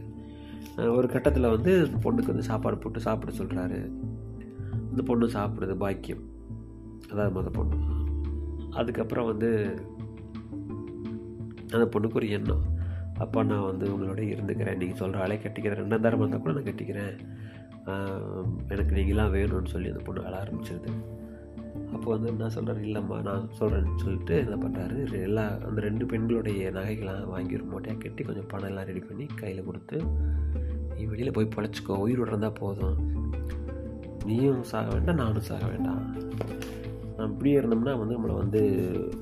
ஒரு 0.96 1.08
கட்டத்தில் 1.08 1.50
வந்து 1.50 1.72
அந்த 1.86 1.98
பொண்ணுக்கு 2.04 2.34
வந்து 2.34 2.44
சாப்பாடு 2.44 2.78
போட்டு 2.78 3.00
சாப்பிட 3.00 3.32
சொல்கிறாரு 3.38 3.92
அந்த 4.90 5.02
பொண்ணு 5.06 5.26
சாப்பிடுறது 5.28 5.76
பாக்கியம். 5.76 6.24
அதாவது 7.12 7.42
மொதல் 7.42 7.54
பொண்ணு. 7.54 7.78
அதுக்கப்புறம் 8.70 9.26
வந்து 9.26 9.50
அந்த 11.72 11.86
பொண்ணுக்கு 11.94 12.14
ஒரு 12.14 12.30
எண்ணம். 12.30 12.64
அப்போ 13.18 13.44
நான் 13.44 13.66
வந்து 13.66 13.86
உங்களோட 13.88 14.22
இருந்துக்கிறேன். 14.34 14.78
நீங்கள் 14.78 14.98
சொல்கிற 14.98 15.22
ஆளே 15.22 15.36
கட்டிக்கிறேன். 15.36 15.80
ரெண்டாம் 15.82 16.06
தரமாக 16.06 16.18
இருந்தால் 16.18 16.42
கூட 16.42 16.54
நான் 16.54 16.64
கட்டிக்கிறேன். 16.64 17.16
எனக்கு 18.68 18.94
நீங்களாம் 18.96 19.34
வேணும்னு 19.36 19.74
சொல்லி 19.76 19.90
அந்த 19.90 20.04
பொண்ணு 20.04 20.26
அழ 20.26 20.36
ஆரம்பிச்சிருது. 20.44 20.92
அப்போ 21.94 22.08
வந்து 22.12 22.30
என்ன 22.30 22.50
சொல்கிறார் 22.50 22.82
இல்லைம்மா 22.86 23.18
நான் 23.22 23.50
சொல்கிறேன்னு 23.60 24.04
சொல்லிட்டு 24.04 24.36
என்ன 24.38 24.56
பண்ணுறாரு 24.56 25.22
எல்லா 25.22 25.46
அந்த 25.68 25.82
ரெண்டு 25.82 26.06
பெண்களுடைய 26.06 26.72
நகைகள்லாம் 26.72 27.28
வாங்கி 27.28 27.56
ஒரு 27.56 27.66
மூட்டையாக 27.72 28.00
கட்டி 28.00 28.24
கொஞ்சம் 28.24 28.48
பணம் 28.48 28.70
எல்லாம் 28.70 28.86
ரெடி 28.86 29.00
பண்ணி 29.00 29.26
கையில் 29.26 29.64
கொடுத்து 29.64 29.98
நீ 30.96 31.06
வெளியில் 31.06 31.32
போய் 31.32 31.54
பழச்சிக்கோ 31.56 31.98
உயிர் 32.06 32.20
இருந்தால் 32.20 32.58
போதும். 32.60 32.98
நீயும் 34.26 34.64
சாக 34.64 34.88
வேண்டாம் 34.94 35.16
நானும் 35.16 35.48
சாக 35.50 35.66
வேண்டாம். 35.66 36.04
நான் 37.18 37.32
இப்படியே 37.32 37.60
இருந்தோம்னா 37.60 37.94
வந்து 38.00 38.18
நம்மளை 38.18 38.36
வந்து 38.36 38.62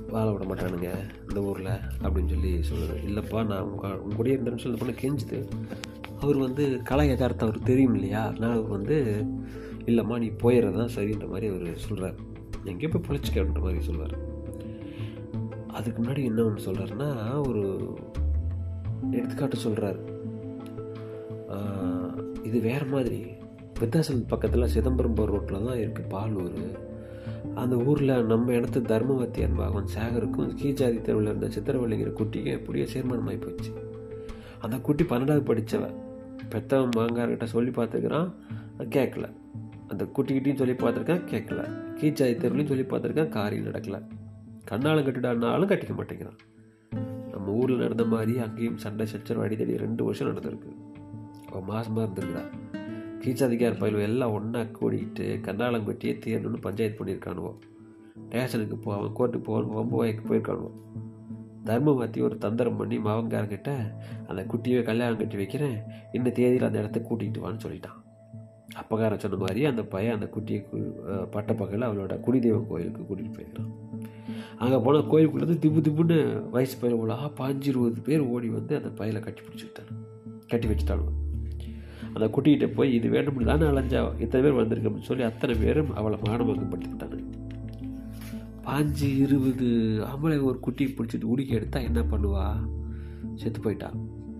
வாழ 0.09 0.31
விட 0.31 0.45
மாட்டானுங்க 0.45 0.89
இந்த 1.27 1.41
ஊரில் 1.41 1.73
அப்படின்னு 2.01 2.33
சொல்லி 2.33 2.51
சொல்லுது 2.71 2.97
இல்லைப்பா 3.09 3.45
நான் 3.45 3.69
உங்க 3.69 3.87
உங்களுடைய 3.97 4.37
இருந்தேன்னு 4.37 4.63
சொல்லி 4.65 4.79
பொண்ணு 4.81 5.01
கெஞ்சுது. 5.03 5.39
அவர் 6.21 6.37
வந்து 6.45 6.63
கலை 6.89 7.05
யதார்த்தம் 7.09 7.47
அவருக்கு 7.47 7.71
தெரியும் 7.71 7.95
இல்லையா? 7.97 8.21
அதனால் 8.29 8.55
அவர் 8.59 8.75
வந்து 8.77 8.97
இல்லைம்மா 9.89 10.15
நீ 10.23 10.29
போயிடுறது 10.43 10.79
தான் 10.81 10.95
சரின்ற 10.95 11.25
மாதிரி 11.33 11.47
அவர் 11.51 11.83
சொல்கிறார் 11.85 12.17
எங்கேயோ 12.71 12.89
போய் 12.93 13.05
பொழைச்சிக்கன்ற 13.07 13.61
மாதிரி 13.65 13.81
சொல்வார். 13.89 14.15
அதுக்கு 15.77 15.99
முன்னாடி 16.01 16.21
என்ன 16.29 16.43
ஒன்று 16.47 16.65
சொல்கிறாருன்னா 16.67 17.09
ஒரு 17.49 17.63
எடுத்துக்காட்டு 19.17 19.57
சொல்கிறார் 19.65 19.99
இது 22.47 22.57
வேறு 22.67 22.87
மாதிரி. 22.93 23.19
விருத்தாசலம் 23.77 24.29
பக்கத்தில் 24.31 24.71
சிதம்பரம் 24.75 25.17
ரோட்டில் 25.31 25.65
தான் 25.67 25.81
இருக்குது 25.83 26.11
பாலூர். 26.13 26.59
அந்த 27.61 27.75
ஊரில் 27.89 28.13
நம்ம 28.31 28.53
இடத்து 28.59 28.79
தர்மவத்தியன் 28.91 29.57
பாகவன் 29.59 29.91
சேகருக்கும் 29.95 30.51
கீஜாதி 30.59 30.99
தெருவில் 31.07 31.29
இருந்த 31.31 31.47
சித்திரவள்ளிங்கிற 31.55 32.11
குட்டிக்கு 32.19 32.51
எப்படியோ 32.57 32.85
சேர்மானமாகி 32.93 33.39
போச்சு. 33.45 33.71
அந்த 34.65 34.75
குட்டி 34.87 35.03
பன்னெண்டாவது 35.11 35.43
படித்தவன் 35.49 35.95
பெத்தவன் 36.51 36.89
மாங்கார்கிட்ட 36.97 37.43
சொல்லி 37.43 37.69
பார்த்துக்கிறான் 37.69 38.31
கேட்கல. 38.79 39.31
அந்த 39.87 40.03
குட்டிக்கிட்டையும் 40.03 40.55
சொல்லி 40.55 40.73
பார்த்துருக்கேன் 40.73 41.23
கேட்கல. 41.31 41.61
கீச்சாய் 41.99 42.39
தெருவுலையும் 42.39 42.65
சொல்லி 42.65 42.83
பார்த்துருக்கேன் 42.83 43.29
காரியம் 43.29 43.65
நடக்கலை. 43.65 44.01
கண்ணாலும் 44.71 45.05
கட்டிடானாலும் 45.07 45.71
கட்டிக்க 45.71 45.93
மாட்டேங்கிறான். 45.97 46.39
நம்ம 47.31 47.51
ஊரில் 47.51 47.77
நடந்த 47.77 48.05
மாதிரி 48.05 48.39
அங்கேயும் 48.39 48.77
சண்டை 48.77 49.05
சச்சரவு 49.05 49.45
அடித்தடி 49.45 49.77
ரெண்டு 49.77 50.03
வருஷம் 50.03 50.27
நடந்திருக்கு. 50.27 50.71
அவள் 51.51 51.67
மாதமாக 51.69 52.07
இருந்திருக்கிறா. 52.07 52.43
கீச்சாதிகார் 53.21 53.79
பயிலும் 53.79 54.01
எல்லாம் 54.01 54.31
ஒன்றா 54.31 54.63
கூடிக்கிட்டு 54.63 55.39
கண்ணாலம் 55.43 55.87
கட்டியே 55.87 56.13
தீரணும்னு 56.25 56.61
பஞ்சாயத்து 56.61 57.05
பண்ணியிருக்கானுவோ. 57.05 57.53
ஸ்டேஷனுக்கு 58.25 58.77
போ 58.77 58.95
அவன் 58.95 59.09
கோர்ட்டுக்கு 59.09 59.43
போவான் 59.43 59.69
வம்பு 59.69 59.97
வாய்க்கு 59.97 60.23
போயிருக்கானுவோ. 60.29 60.71
தர்மபத்தி 61.69 62.19
ஒரு 62.27 62.35
தந்திரம் 62.37 62.77
பண்ணி 62.79 62.97
மாவங்காரங்கிட்ட 62.97 63.71
அந்த 64.27 64.41
குட்டியை 64.51 64.81
கல்யாணம் 64.89 65.21
கட்டி 65.21 65.35
வைக்கிறேன். 65.35 65.77
இந்த 66.11 66.29
தேதியில் 66.29 66.67
அந்த 66.69 66.81
இடத்த 66.83 66.99
கூட்டிகிட்டு 67.09 67.43
வான்னு 67.45 67.63
சொல்லிட்டான். 67.65 67.97
அப்பகாரம் 68.81 69.21
சொன்ன 69.23 69.37
மாதிரி 69.37 69.61
அந்த 69.65 69.83
பையன் 69.93 70.15
அந்த 70.17 70.27
குட்டியை 70.35 70.61
பட்டப்பகலில் 71.31 71.87
அவளோட 71.89 72.15
குடிதெய்வம் 72.25 72.67
கோயிலுக்கு 72.71 73.01
கூட்டிகிட்டு 73.03 73.37
போயிருக்கிறான் 73.37 73.73
அங்கே 74.63 74.77
போனால் 74.85 75.09
கோயிலுக்குள்ளேருந்து 75.11 75.61
திப்பு 75.63 75.79
திப்புன்னு 75.85 76.17
வயசு 76.49 76.75
பயில 76.81 76.97
போல 76.99 77.15
பாஞ்சு 77.39 77.67
இருபது 77.71 78.01
பேர் 78.07 78.23
ஓடி 78.33 78.47
வந்து 78.57 78.73
அந்த 78.79 78.89
பையலை 78.99 79.21
கட்டி 79.21 79.41
பிடிச்சிக்கிட்டாங்க. 79.41 79.93
கட்டி 80.51 80.67
வச்சுட்டாங்க. 80.67 81.07
அந்த 82.13 82.27
குட்டிகிட்ட 82.35 82.67
போய் 82.77 82.95
இது 82.97 83.07
வேண்டும் 83.15 83.49
தானே 83.49 83.65
அலைஞ்சா? 83.71 84.01
இத்தனை 84.23 84.41
பேர் 84.45 84.59
வந்திருக்கோம்னு 84.61 85.09
சொல்லி 85.09 85.23
அத்தனை 85.29 85.55
பேரும் 85.63 85.91
அவளை 85.99 86.17
மானமங்கப்படுத்திக்கிட்டாங்க 86.27 87.17
பாஞ்சு 88.67 89.17
இருபது 89.17 89.67
ஆம்பளை 90.05 90.43
ஒரு 90.43 90.59
குட்டியை 90.65 90.89
பிடிச்சிட்டு 90.89 91.23
உடுக்கி 91.23 91.47
எடுத்தால் 91.47 91.83
என்ன 91.83 92.01
பண்ணுவா? 92.01 92.55
செத்து 93.35 93.59
போயிட்டா. 93.59 93.91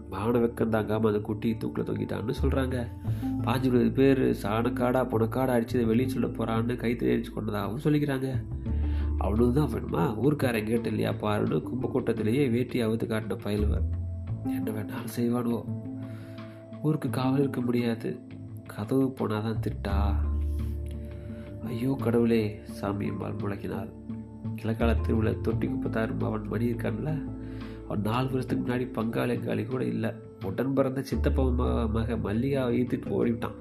மான 0.10 0.40
வெக்கம் 0.40 0.70
தாங்காமல் 0.70 1.12
அந்த 1.12 1.24
குட்டி 1.24 1.58
தூக்கில் 1.58 1.84
தொங்கிட்டான்னு 1.84 2.34
சொல்கிறாங்க 2.44 2.88
பாஞ்சு 3.42 3.64
இருபது 3.64 3.92
பேர் 3.92 4.36
சாணக்காடா 4.44 5.02
புனக்காடா 5.08 5.54
அடிச்சு 5.58 5.86
வெளியே 5.86 6.10
சொல்ல 6.10 6.28
போகிறான்னு 6.28 6.76
கைத்தறி 6.76 7.12
அடிச்சு 7.16 7.34
கொண்டதாகவும் 7.34 7.82
சொல்லிக்கிறாங்க. 7.82 8.44
அவ்வளவு 9.18 9.54
தான் 9.54 9.70
வேணுமா? 9.70 10.20
ஊருக்காரன் 10.20 10.66
கேட்டு 10.66 10.90
இல்லையா 10.90 11.12
பாருன்னு 11.12 11.64
கும்பக்கூட்டத்திலேயே 11.70 12.50
வேட்டி 12.52 12.86
அவுத்து 12.86 13.06
காட்டின 13.08 13.38
பயிலுவன் 13.44 13.90
என்ன 14.44 14.72
வேணாலும் 14.72 15.18
செய்வானுவோ. 15.18 15.64
ஊருக்கு 16.82 17.10
காவல் 17.10 17.40
இருக்க 17.40 17.62
முடியாது. 17.62 18.20
கதவு 18.68 19.14
போனாதான் 19.20 19.64
திட்டா. 19.68 20.16
ஐயோ 21.66 21.98
கடவுளே 22.04 22.60
சாமி 22.64 23.08
அம்பாள் 23.08 23.34
முழக்கினாள். 23.34 23.90
இலக்கால 24.62 24.94
திருவிழா 24.94 25.32
தொட்டி 25.42 25.68
குப்பத்தாரும் 25.68 26.24
அவன் 26.24 26.48
மணி 26.48 26.72
இருக்கான்ல 26.72 27.24
அவன் 27.86 28.02
நாலு 28.02 28.30
வருஷத்துக்கு 28.32 28.74
முன்னாடி 28.74 28.98
பங்காளி 29.00 29.32
எங்காளி 29.32 29.66
கூட 29.66 29.84
இல்லை. 29.84 30.12
உடன் 30.46 30.74
பிறந்த 30.74 31.02
சித்தப்பா 31.02 31.44
ம- 31.44 31.90
மக 31.90 32.14
மல்லிகாவை 32.14 32.76
ஈத்துட்டு 32.76 33.10
ஓடிவிட்டான் 33.10 33.56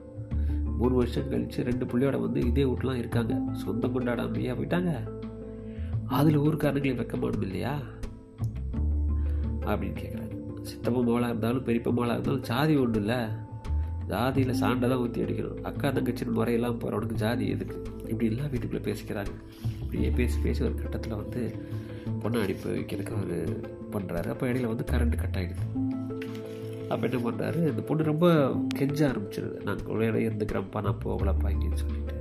மூணு 0.78 0.94
வருஷம் 0.94 1.28
கழித்து 1.28 1.62
ரெண்டு 1.62 1.84
பிள்ளையோட 1.84 2.20
வந்து 2.20 2.40
இதே 2.40 2.64
வீட்டுலாம் 2.64 2.94
இருக்காங்க. 2.94 3.42
சொந்தம் 3.52 4.00
கொண்டாடாமையா 4.00 4.54
போயிட்டாங்க. 4.54 4.94
அதில் 6.06 6.38
ஊருக்காரங்களே 6.38 6.94
வெக்கமானும் 6.94 7.42
இல்லையா? 7.42 7.78
அப்படின்னு 9.60 9.96
கேட்குறாங்க 10.02 10.60
சித்தப்பா 10.62 11.00
மாவளாக 11.00 11.28
இருந்தாலும் 11.28 11.64
பெரியப்பா 11.64 11.84
மாவளாக 11.84 12.12
இருந்தாலும் 12.12 12.40
ஜாதி 12.40 12.76
ஒன்றும் 12.76 13.06
இல்லை. 13.06 13.24
ஜாதியில் 14.08 14.50
சாண்டை 14.50 14.88
தான் 14.88 14.98
ஊற்றி 14.98 15.22
அடிக்கணும். 15.22 15.60
அக்கா 15.60 15.88
தங்கச்சின் 15.88 16.32
முறையெல்லாம் 16.34 16.78
போகிறவனுக்கு 16.78 17.12
ஜாதி 17.12 17.48
எதுக்கு? 17.48 17.82
இப்படி 18.08 18.26
எல்லாம் 18.26 18.50
வீட்டுக்குள்ளே 18.50 18.84
பேசிக்கிறாங்க 18.84 19.26
இப்படியே 19.96 20.10
பேசி 20.10 20.38
பேசி 20.42 20.64
ஒரு 20.64 20.74
கட்டத்தில் 20.74 21.14
வந்து 21.14 21.54
பொண்ணை 22.22 22.42
அனுப்பி 22.42 22.68
வைக்கிறதுக்கு 22.70 23.14
அவர் 23.16 23.60
பண்ணுறாரு 23.92 24.28
அப்போ 24.28 24.46
இடையில 24.46 24.66
வந்து 24.66 24.84
கரண்ட் 24.90 25.16
கட் 25.16 25.36
ஆகிடுது 25.38 25.64
அப்போ 26.88 27.08
என்ன 27.08 27.30
பண்ணுறாரு 27.30 27.54
இந்த 27.54 27.82
பொண்ணு 27.82 28.02
ரொம்ப 28.02 28.26
கெஞ்ச 28.68 29.08
ஆரம்பிச்சிருது. 29.08 29.62
நாங்கள் 29.62 29.86
ஒரு 29.86 30.06
இடையே 30.06 30.28
இருந்துக்கிறோம்ப்பா 30.28 30.82
நான் 30.82 31.00
போகலப்பா 31.04 31.48
இங்கேன்னு 31.52 31.74
சொல்லிட்டு. 31.74 32.14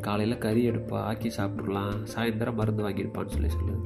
காலையில் 0.00 0.38
கறி 0.38 0.70
எடுப்பா 0.70 0.92
ஆக்கி 0.92 1.28
சாப்பிட்றலாம் 1.28 1.92
சாயந்தரம் 2.14 2.54
மருந்து 2.54 2.88
வாங்கியிருப்பான்னு 2.88 3.34
சொல்லி 3.34 3.46
சொல்லுது. 3.46 3.84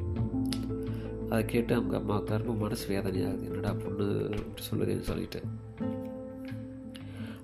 அதை 1.29 1.45
கேட்டு 1.45 1.75
அவங்க 1.75 1.97
அம்மா 1.97 2.19
தரப்பு 2.25 2.55
மனசு 2.55 2.87
வேதனையாகுது. 2.95 3.45
என்னடா 3.45 3.73
பொண்ணு? 3.73 4.31
அப்படி 4.39 4.67
சொல்லுதுன்னு 4.71 5.01
சொல்லிட்டு. 5.01 5.43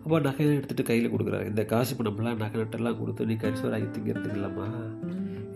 அப்போ 0.02 0.20
நகையெல்லாம் 0.20 0.58
எடுத்துகிட்டு 0.60 0.82
கையில் 0.82 1.12
கொடுக்குறாரு. 1.12 1.46
இந்த 1.46 1.64
காசு 1.64 1.94
பணம்லாம் 1.94 2.36
நகை 2.36 2.60
நட்டெல்லாம் 2.60 2.98
கொடுத்து 2.98 3.26
நீ 3.26 3.34
கரிசோராகி 3.34 3.88
திங்கிறதுக்கு 3.94 4.38
இல்லைம்மா. 4.38 4.68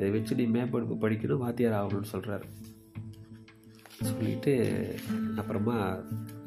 இதை 0.03 0.11
வச்சு 0.11 0.35
நீ 0.35 0.45
மேம்படுப்பு 0.47 0.95
படிக்கணும் 1.03 1.43
வாத்தியார் 1.45 1.77
ஆகணும்னு 1.81 2.13
சொல்கிறாரு 2.13 2.47
சொல்லிட்டு 4.09 4.53
அப்புறமா 5.37 5.77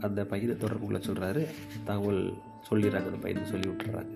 அந்த 0.01 0.25
பையனை 0.25 0.55
தொடர்புகளை 0.57 0.99
சொல்கிறாரு 1.07 1.43
தகவல் 1.83 2.21
சொல்லிடுறாங்க 2.69 3.09
அந்த 3.11 3.19
பையனுக்கு 3.23 3.51
சொல்லி 3.51 3.67
விட்டுறாங்க. 3.67 4.13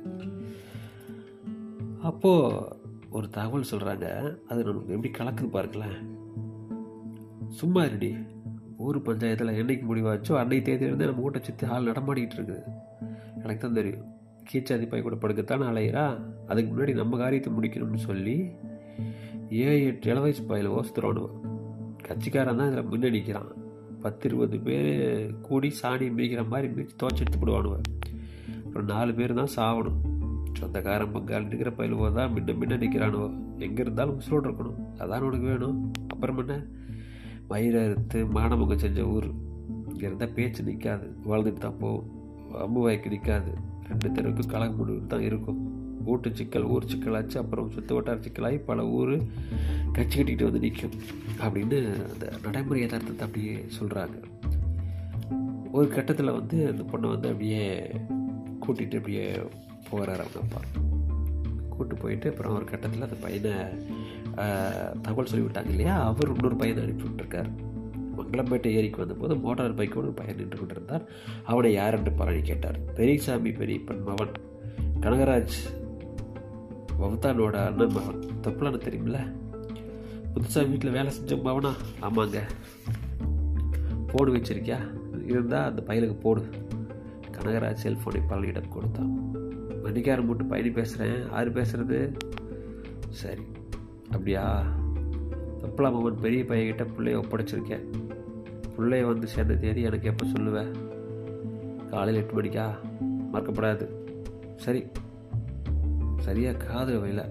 அப்போது 2.02 2.68
ஒரு 3.10 3.30
தகவல் 3.30 3.72
சொல்கிறாங்க 3.72 4.08
அது 4.48 4.64
நமக்கு 4.64 4.96
எப்படி 4.96 5.12
கலக்குது 5.18 5.50
பாருங்களேன். 5.50 5.98
சும்மா 7.48 7.84
இருடி. 7.84 8.12
ஊர் 8.78 9.00
பஞ்சாயத்தில் 9.02 9.60
என்னைக்கு 9.62 9.86
முடிவாச்சோ 9.90 10.34
அன்னைக்கு 10.34 10.66
தேதியிலேருந்து 10.70 11.10
நம்ம 11.10 11.22
ஊட்ட 11.22 11.42
சுற்றி 11.42 11.68
ஆள் 11.68 11.90
நடமாடிக்கிட்டு 11.92 12.38
இருக்குது. 12.40 12.60
எனக்கு 13.42 13.62
தான் 13.62 13.80
தெரியும். 13.80 14.06
கீச்சாதி 14.52 14.86
பை 14.90 15.02
கூட 15.02 15.16
படுக்கத்தான் 15.16 15.70
அலையிறா 15.72 16.06
அதுக்கு 16.48 16.70
முன்னாடி 16.72 16.94
நம்ம 16.94 17.18
காரியத்தை 17.18 17.54
முடிக்கணும்னு 17.54 18.02
சொல்லி 18.10 18.38
ஏழு 19.50 19.86
எட்டு 19.86 20.10
இளவயசு 20.10 20.22
வயசு 20.22 20.44
பயில 20.44 20.82
ஓசுத்துறவனுவன் 20.82 21.38
கட்சிக்காரன் 22.08 22.58
தான் 22.58 22.72
இதில் 22.72 22.84
முன்னே 22.84 23.10
நிற்கிறான் 23.10 23.48
பத்து 24.02 24.28
இருபது 24.28 24.60
பேர் 24.60 25.36
கூடி 25.42 25.74
சாணி 25.82 26.06
மீக்கிற 26.18 26.48
மாதிரி 26.48 26.74
மீச்சு 26.74 27.00
துவச்சி 27.04 27.20
எடுத்து 27.20 27.40
போடுவானுவன் 27.40 27.82
அப்புறம் 28.66 28.88
நாலு 28.88 29.14
பேர் 29.14 29.34
தான் 29.34 29.52
சாவணும். 29.56 30.00
சொந்தக்காரன் 30.54 31.14
பங்காளி 31.14 31.44
நிற்கிற 31.44 31.70
பயிலுவோ 31.70 32.14
தான் 32.14 32.32
முன்ன 32.34 32.54
முன்ன 32.54 32.78
நிற்கிறானுவோ 32.78 33.34
எங்கே 33.60 33.82
இருந்தாலும் 33.82 34.20
உசுரோடு 34.20 34.48
இருக்கணும். 34.48 34.80
அதான் 34.98 35.20
உனக்கு 35.20 35.46
வேணும். 35.46 35.92
அப்புறம் 36.08 36.38
என்ன? 36.38 36.66
மயிரை 37.48 37.84
அறுத்து 37.84 38.26
மானமுகம் 38.26 38.78
செஞ்ச 38.78 39.06
ஊர். 39.06 39.28
இங்கே 39.90 40.06
இருந்தால் 40.06 40.34
பேச்சு 40.34 40.64
நிற்காது 40.64 41.16
வாழ்ந்துட்டு 41.26 41.58
தான் 41.58 41.78
போகும் 41.80 42.08
அம்பு 42.60 42.82
வாய்க்கு 42.82 43.10
நிற்காது 43.10 43.54
ரெண்டு 43.88 44.10
தெருவுக்கும் 44.10 44.48
கலங்க 44.48 44.76
முடிவு 44.76 45.08
தான் 45.08 45.22
இருக்கும். 45.22 45.69
கூட்டு 46.10 46.36
சிக்கல் 46.36 46.68
ஊர் 46.74 46.90
சிக்கலாச்சு 46.92 47.38
அப்புறம் 47.38 47.72
சுற்று 47.72 47.96
வட்டார 47.96 48.20
சிக்கலாகி 48.20 48.60
பல 48.66 48.86
ஊர் 48.88 49.14
கட்சி 49.92 50.18
கட்டிக்கிட்டு 50.18 50.44
வந்து 50.44 50.60
நிற்கும் 50.60 50.98
அப்படின்னு 51.40 51.80
அந்த 52.12 52.26
நடைமுறை 52.44 52.82
யதார்த்தத்தை 52.86 53.26
அப்படியே 53.28 53.56
சொல்கிறாங்க 53.80 54.18
ஒரு 55.72 55.88
கட்டத்தில் 55.88 56.32
வந்து 56.32 56.58
அந்த 56.68 56.84
பொண்ணை 56.84 57.10
வந்து 57.10 57.28
அப்படியே 57.28 57.64
கூட்டிகிட்டு 58.64 59.00
அப்படியே 59.00 59.26
போகிறாரு 59.90 60.20
அவங்க 60.20 60.42
அப்பா 60.42 60.62
கூட்டு 61.70 61.96
போயிட்டு 61.96 62.30
அப்புறம் 62.30 62.56
ஒரு 62.56 62.66
கட்டத்தில் 62.66 63.08
அந்த 63.08 63.18
பையனை 63.22 63.54
தகவல் 65.02 65.32
சொல்லிவிட்டாங்க 65.32 65.70
இல்லையா? 65.70 65.96
அவர் 66.06 66.32
இன்னொரு 66.34 66.56
பையனை 66.56 66.84
அனுப்பி 66.84 67.08
மங்களம்பேட்டை 68.20 68.70
ஏரிக்கு 68.80 69.00
வந்தபோது 69.00 69.36
மோட்டார் 69.36 69.76
பைக்கோடு 69.76 70.10
பையன் 70.10 70.36
நின்று 70.36 70.58
கொண்டிருந்தார். 70.58 71.04
அவனை 71.44 71.74
யார் 71.74 71.98
என்று 71.98 72.12
பழனி 72.12 72.42
கேட்டார். 72.42 72.78
பெரியசாமி 72.94 73.50
பெரியப்பன் 73.50 74.04
மவன். 74.08 74.34
கனகராஜ் 75.02 75.58
வவுத்தானோட 77.02 77.66
அண்ணன் 77.66 77.92
மகன் 77.92 78.20
தப்புலான 78.42 78.78
தெரியுமில்ல? 78.78 79.36
புதுசாக 80.34 80.70
வீட்டில் 80.70 80.92
வேலை 80.92 81.12
செஞ்ச 81.12 81.36
மகனா 81.36 81.72
ஆமாங்க. 82.02 82.40
போடு 84.08 84.36
வச்சிருக்கியா? 84.36 84.78
இருந்தால் 85.26 85.70
அந்த 85.70 85.84
பையனுக்கு 85.88 86.20
போடு. 86.20 86.46
கனகராஜ் 87.32 87.76
செல்ஃபோனை 87.84 88.22
பழனியிடம் 88.30 88.68
கொடுத்தான். 88.70 89.20
மணிக்காரன் 89.84 90.26
மட்டும் 90.26 90.48
பயணி 90.48 90.70
பேசுகிறேன் 90.70 91.30
யார் 91.32 91.54
பேசுகிறது 91.54 92.14
சரி. 93.10 93.42
அப்படியா? 94.06 94.64
அப்பலாம் 95.62 95.94
மகன் 95.94 96.20
பெரிய 96.22 96.44
பையன்கிட்ட 96.44 96.88
பிள்ளைய 96.98 97.24
ஒப்படைச்சிருக்கேன். 97.24 97.84
பிள்ளைய 98.78 99.06
வந்து 99.06 99.28
சேர்ந்த 99.28 99.56
தேதி 99.56 99.82
எனக்கு 99.82 100.08
எப்போ 100.08 100.26
சொல்லுவேன் 100.26 100.72
காலையில் 101.90 102.24
எட்டு 102.24 102.42
மணிக்கா? 102.42 102.72
மறக்கப்படாது. 103.34 103.88
சரி. 104.56 104.86
சரியாக 106.20 106.66
காது 106.66 106.94
வைல 107.04 107.22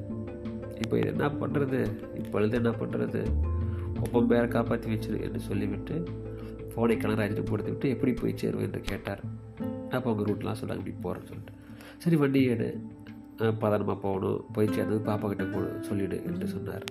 இப்போ 0.82 0.98
இது 0.98 1.06
என்ன 1.06 1.26
பண்ணுறது 1.28 1.78
இப்பொழுது 2.14 2.56
என்ன 2.56 2.70
பண்ணுறது 2.70 3.22
ஒப்பம் 4.02 4.26
பேரை 4.26 4.48
காப்பாற்றி 4.48 4.94
வச்சிரு 4.94 5.20
என்று 5.20 5.40
சொல்லிவிட்டு 5.40 5.94
ஃபோனை 6.72 6.96
கனராஜிட்டு 7.02 7.42
கொடுத்து 7.42 7.72
விட்டு 7.72 7.88
எப்படி 7.88 8.12
போய் 8.12 8.36
சேருவேன்? 8.36 8.66
என்று 8.66 8.80
கேட்டார். 8.80 9.22
அப்போ 9.90 10.10
அவங்க 10.10 10.22
ரூட்லாம் 10.30 10.58
சொன்னாங்க 10.60 10.82
இப்படி 10.82 10.96
போகிறேன்னு 11.04 11.30
சொல்லிட்டு. 11.30 11.52
சரி 11.98 12.16
வண்டி 12.16 12.44
எடு 12.44 12.68
பதனமாக 13.38 13.96
போகணும். 13.96 14.44
போய் 14.52 14.72
சேர்ந்தது 14.72 15.00
பாப்பா 15.10 15.26
கிட்ட 15.26 15.44
போ 15.44 15.60
சொல்லிவிடு 15.88 16.26
என்று 16.26 16.46
சொன்னார். 16.46 16.84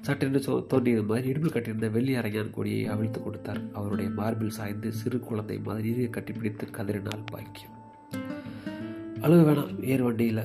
சட்டென்று 0.00 0.38
சொ 0.38 0.66
தோன்றியது 0.66 1.02
மாதிரி 1.02 1.28
இடுப்பில் 1.28 1.52
கட்டியிருந்த 1.52 1.88
வெள்ளி 1.88 2.16
அரங்கான் 2.16 2.50
கொடியை 2.50 2.86
அவிழ்த்து 2.86 3.22
கொடுத்தார். 3.22 3.60
அவருடைய 3.72 4.10
மார்பில் 4.10 4.50
சாய்ந்து 4.50 4.92
சிறு 4.92 5.20
குழந்தை 5.20 5.58
மாதிரி 5.58 6.06
கட்டிப்பிடித்து 6.06 6.70
கதறினால் 6.70 7.24
பாக்கியம். 7.30 7.76
அழுக 9.20 9.42
வேணாம். 9.48 9.84
ஏர் 9.84 10.02
வண்டியில். 10.02 10.44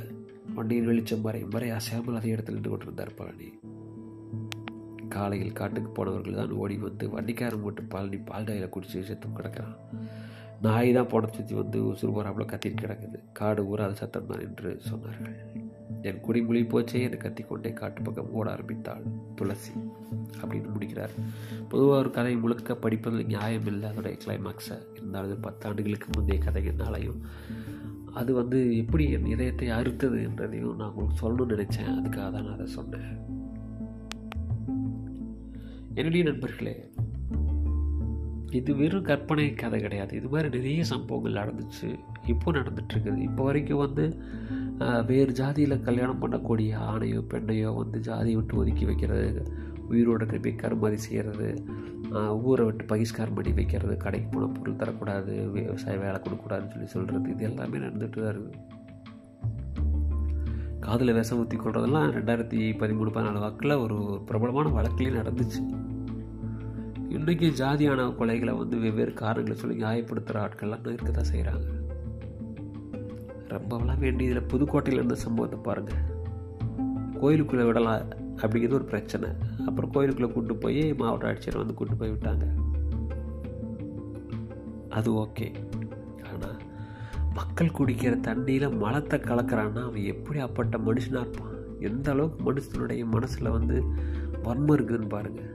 வண்டியின் 0.58 0.90
வெளிச்சம் 0.90 1.26
வரை 1.26 1.42
வரை 1.56 1.70
அசையாமல் 1.70 2.16
அதே 2.16 2.30
இடத்தில் 2.30 2.56
நின்று 2.56 2.70
கொண்டிருந்தார் 2.70 3.18
பழனி 3.18 3.50
காலையில் 5.16 5.58
காட்டுக்கு 5.60 5.90
போனவர்கள் 5.90 6.40
தான் 6.40 6.52
ஓடி 6.52 6.76
வந்து 6.78 7.06
வண்டிக்காரன் 7.10 7.64
மட்டும் 7.64 7.88
பழனி 7.88 8.18
பால்டாயில் 8.30 8.74
குடிச்சு 8.76 9.04
செத்தும் 9.10 9.36
கிடக்கிறான். 9.36 9.76
நாய் 10.62 10.94
தான் 10.94 11.08
போட 11.08 11.28
சுற்றி 11.28 11.56
வந்து 11.56 11.80
உசுறு 11.82 12.12
போகிறாப்புல 12.16 12.46
கத்திட்டு 12.54 12.82
கிடக்குது. 12.84 13.20
காடு 13.34 13.64
ஊராத 13.66 13.94
சத்தம் 13.94 14.26
தான் 14.26 14.40
என்று 14.40 14.70
சொன்னார்கள். 14.90 15.38
என் 16.02 16.22
குடிமொழி 16.22 16.62
போச்சே 16.64 17.02
என்று 17.02 17.20
கத்திக்கொண்டே 17.24 17.74
காட்டு 17.74 18.02
பக்கம் 18.02 18.32
ஓட 18.32 18.52
ஆரம்பித்தாள் 18.52 19.06
துளசி. 19.36 19.74
அப்படின்னு 20.42 20.74
முடிக்கிறார். 20.74 21.14
பொதுவாக 21.70 22.00
ஒரு 22.00 22.12
கதை 22.12 22.36
முழுக்க 22.36 22.76
படிப்பதில் 22.76 23.26
நியாயம் 23.26 23.66
இல்லை. 23.66 23.90
அதோடைய 23.90 24.18
கிளைமாக்ஸை 24.26 24.78
இருந்தாலும் 24.96 25.44
பத்தாண்டுகளுக்கு 25.44 26.10
முந்தைய 26.18 26.40
கதைகள்னாலையும் 26.44 27.22
அது 28.14 28.34
வந்து 28.34 28.78
எப்படி 28.78 29.12
என் 29.12 29.26
இதயத்தை 29.26 29.68
அறுத்தது 29.70 30.18
என்றதையும் 30.28 30.76
நான் 30.76 30.92
உங்களுக்கு 30.92 31.22
சொல்லணும்னு 31.22 31.52
நினச்சேன். 31.54 31.92
அதுக்காக 31.98 32.32
தான் 32.36 32.46
நான் 32.46 32.54
அதை 32.54 32.66
சொன்னேன். 32.66 33.10
என்னுடைய 35.94 36.32
நண்பர்களே 36.32 36.90
இது 38.52 38.76
வெறும் 38.76 39.04
கற்பனை 39.04 39.54
கதை 39.54 39.80
கிடையாது. 39.80 40.16
இது 40.16 40.28
மாதிரி 40.28 40.58
நிறைய 40.58 40.84
சம்பவங்கள் 40.84 41.40
நடந்துச்சு. 41.42 42.00
இப்போ 42.26 42.52
நடந்துட்டுருக்குது. 42.52 43.18
இப்போ 43.18 43.44
வரைக்கும் 43.44 43.84
வந்து 43.86 44.06
வேறு 45.06 45.32
ஜாதியில் 45.32 45.82
கல்யாணம் 45.82 46.22
பண்ணக்கூடிய 46.22 46.72
ஆணையோ 46.92 47.22
பெண்ணையோ 47.32 47.76
வந்து 47.76 48.00
ஜாதியை 48.00 48.36
விட்டு 48.36 48.58
ஒதுக்கி 48.58 48.86
வைக்கிறது 48.86 49.44
உயிரோட 49.92 50.22
திருப்பி 50.32 50.52
கருமாதி 50.64 50.98
செய்கிறது. 51.06 51.48
ஊரை 52.50 52.64
விட்டு 52.68 52.84
பகிஷ்காரம் 52.92 53.38
பண்ணி 53.38 53.52
வைக்கிறது 53.60 53.96
கடைக்கு 54.04 54.28
போன 54.34 54.50
பொருள் 54.58 54.80
தரக்கூடாது 54.82 55.34
விவசாய 55.56 55.96
வேலை 56.04 56.18
கொடுக்கக்கூடாதுன்னு 56.20 56.74
சொல்லி 56.74 56.90
சொல்கிறது 56.96 57.32
இது 57.34 57.48
எல்லாமே 57.50 57.84
நடந்துட்டு 57.86 58.20
தான் 58.24 58.34
இருக்குது. 58.34 58.64
காதில் 60.86 61.16
விஷம் 61.18 61.40
ஊற்றி 61.42 61.58
கொள்றதெல்லாம் 61.62 62.12
ரெண்டாயிரத்தி 62.18 62.60
பதிமூணு 62.82 63.12
பதினாலு 63.16 63.40
வாக்கில் 63.46 63.82
ஒரு 63.86 63.98
பிரபலமான 64.28 64.70
வழக்கிலே 64.78 65.12
நடந்துச்சு. 65.20 65.62
இன்றைக்கி 67.18 67.48
ஜாதியான 67.62 68.06
கொலைகளை 68.20 68.54
வந்து 68.62 68.78
வெவ்வேறு 68.84 69.14
காரணங்களை 69.22 69.56
சொல்லி 69.62 69.76
நியாயப்படுத்துகிற 69.84 70.40
ஆட்கள்லாம் 70.46 70.88
இருக்க 70.94 71.12
தான் 71.12 71.32
செய்கிறாங்க 71.32 71.66
ரொம்பலாம் 73.54 74.02
வேண்டியதில் 74.06 74.50
புதுக்கோட்டையில் 74.52 75.00
இருந்த 75.02 75.18
சம்பவத்தை 75.26 75.60
பாருங்கள் 75.68 76.02
கோயிலுக்குள்ளே 77.22 77.66
விடலாம் 77.70 78.08
அப்படிங்கிறது 78.42 78.78
ஒரு 78.80 78.84
பிரச்சனை. 78.84 79.30
அப்புறம் 79.66 79.92
கோயிலுக்குள்ளே 79.92 80.34
கூட்டு 80.34 80.56
போய் 80.56 80.94
மாவட்ட 80.94 81.32
ஆட்சியர் 81.32 81.58
வந்து 81.58 81.74
கூட்டு 81.74 81.96
போய் 81.96 82.12
விட்டாங்க. 82.12 82.46
அது 84.90 85.12
ஓகே. 85.14 85.48
ஆனால் 86.34 86.60
மக்கள் 87.34 87.76
குடிக்கிற 87.80 88.14
தண்ணியில் 88.28 88.78
மலத்தை 88.78 89.20
கலக்கிறான்னா 89.20 89.82
அவன் 89.84 90.10
எப்படி 90.14 90.40
அப்பட்ட 90.40 90.78
மனுஷனாக 90.88 91.24
இருப்பான்? 91.26 91.56
எந்த 91.80 92.12
அளவுக்கு 92.12 92.40
மனுஷனுடைய 92.52 93.06
மனசில் 93.06 93.50
வந்து 93.50 93.84
வன்மம் 94.44 94.76
இருக்குதுன்னு 94.78 95.10
பாருங்கள் 95.10 95.54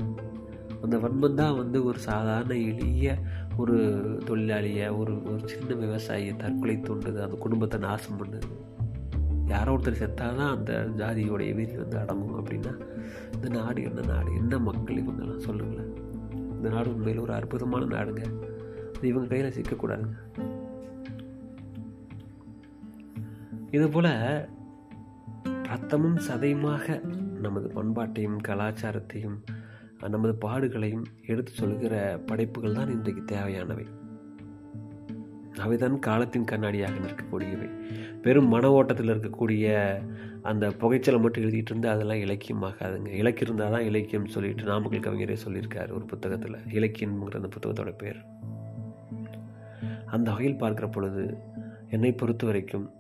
அந்த 0.83 0.97
வன்மம் 0.99 1.35
தான் 1.35 1.57
வந்து 1.57 1.85
ஒரு 1.85 1.99
சாதாரண 1.99 2.55
எளிய 2.55 3.15
ஒரு 3.57 3.77
தொழிலாளியை 4.25 4.99
ஒரு 4.99 5.13
ஒரு 5.33 5.43
சின்ன 5.45 5.75
விவசாயியை 5.75 6.33
தற்கொலை 6.37 6.77
தூண்டுது 6.77 7.19
அந்த 7.19 7.37
குடும்பத்தை 7.39 7.81
நாசம் 7.81 8.19
பண்ணுது. 8.19 8.49
யாரோ 9.47 9.77
ஒருத்தர் 9.77 10.01
செத்தால் 10.03 10.37
தான் 10.37 10.57
அந்த 10.57 10.89
ஜாதியோடைய 10.97 11.55
வீதி 11.55 11.77
வந்து 11.77 11.99
அடங்கும் 11.99 12.47
அப்படின்னா 12.47 12.87
இந்த 13.35 13.49
நாடு 13.49 13.83
என்ன 13.83 14.01
நாடு? 14.01 14.35
என்ன 14.35 14.59
மக்கள் 14.59 14.97
இவங்கெல்லாம்? 14.97 15.39
சொல்லுங்களேன். 15.39 15.97
இந்த 16.31 16.69
நாடு 16.69 16.95
உண்மையில் 16.95 17.23
ஒரு 17.23 17.33
அற்புதமான 17.33 17.85
நாடுங்க. 17.85 18.25
அது 18.97 19.09
இவங்க 19.09 19.29
கையில் 19.29 19.53
சிக்கக்கூடாதுங்க. 19.53 20.15
இதுபோல் 23.71 24.49
ரத்தமும் 25.45 26.21
சதையுமாக 26.29 27.03
நமது 27.39 27.71
பண்பாட்டையும் 27.75 28.39
கலாச்சாரத்தையும் 28.49 29.39
நமது 30.09 30.49
பாடுகளையும் 30.49 31.05
எடுத்து 31.27 31.53
சொல்கிற 31.53 32.21
படைப்புகள் 32.27 32.73
தான் 32.73 32.91
இன்றைக்கு 32.91 33.25
தேவையானவை. 33.25 33.87
அவைதான் 35.57 35.99
காலத்தின் 35.99 36.45
கண்ணாடியாக 36.45 36.93
நிற்கக்கூடியவை. 36.93 37.71
வெறும் 38.23 38.49
மன 38.49 38.71
ஓட்டத்தில் 38.71 39.09
இருக்கக்கூடிய 39.09 39.95
அந்த 40.43 40.71
புகைச்சலை 40.71 41.21
மட்டும் 41.21 41.45
எழுதிட்டு 41.45 41.71
இருந்தால் 41.71 41.95
அதெல்லாம் 41.95 42.17
இலக்கியமாகாதுங்க. 42.17 43.09
இலக்கியம் 43.09 43.41
இருந்தால் 43.41 43.71
தான் 43.71 43.83
இலக்கியம் 43.83 44.27
சொல்லிட்டு 44.27 44.63
நாமக்கல் 44.63 45.01
கவிஞரே 45.01 45.37
சொல்லியிருக்காரு 45.47 45.93
ஒரு 45.93 46.05
புத்தகத்தில். 46.05 46.55
இலக்கியம்ங்கிற 46.55 47.35
அந்த 47.35 47.49
புத்தகத்தோட 47.49 47.97
பேர். 47.97 48.25
அந்த 50.07 50.31
வகையில் 50.31 50.61
பார்க்குற 50.61 50.91
பொழுது 50.91 51.39
என்னை 51.91 52.13
பொறுத்த 52.13 52.47
வரைக்கும் 52.47 52.91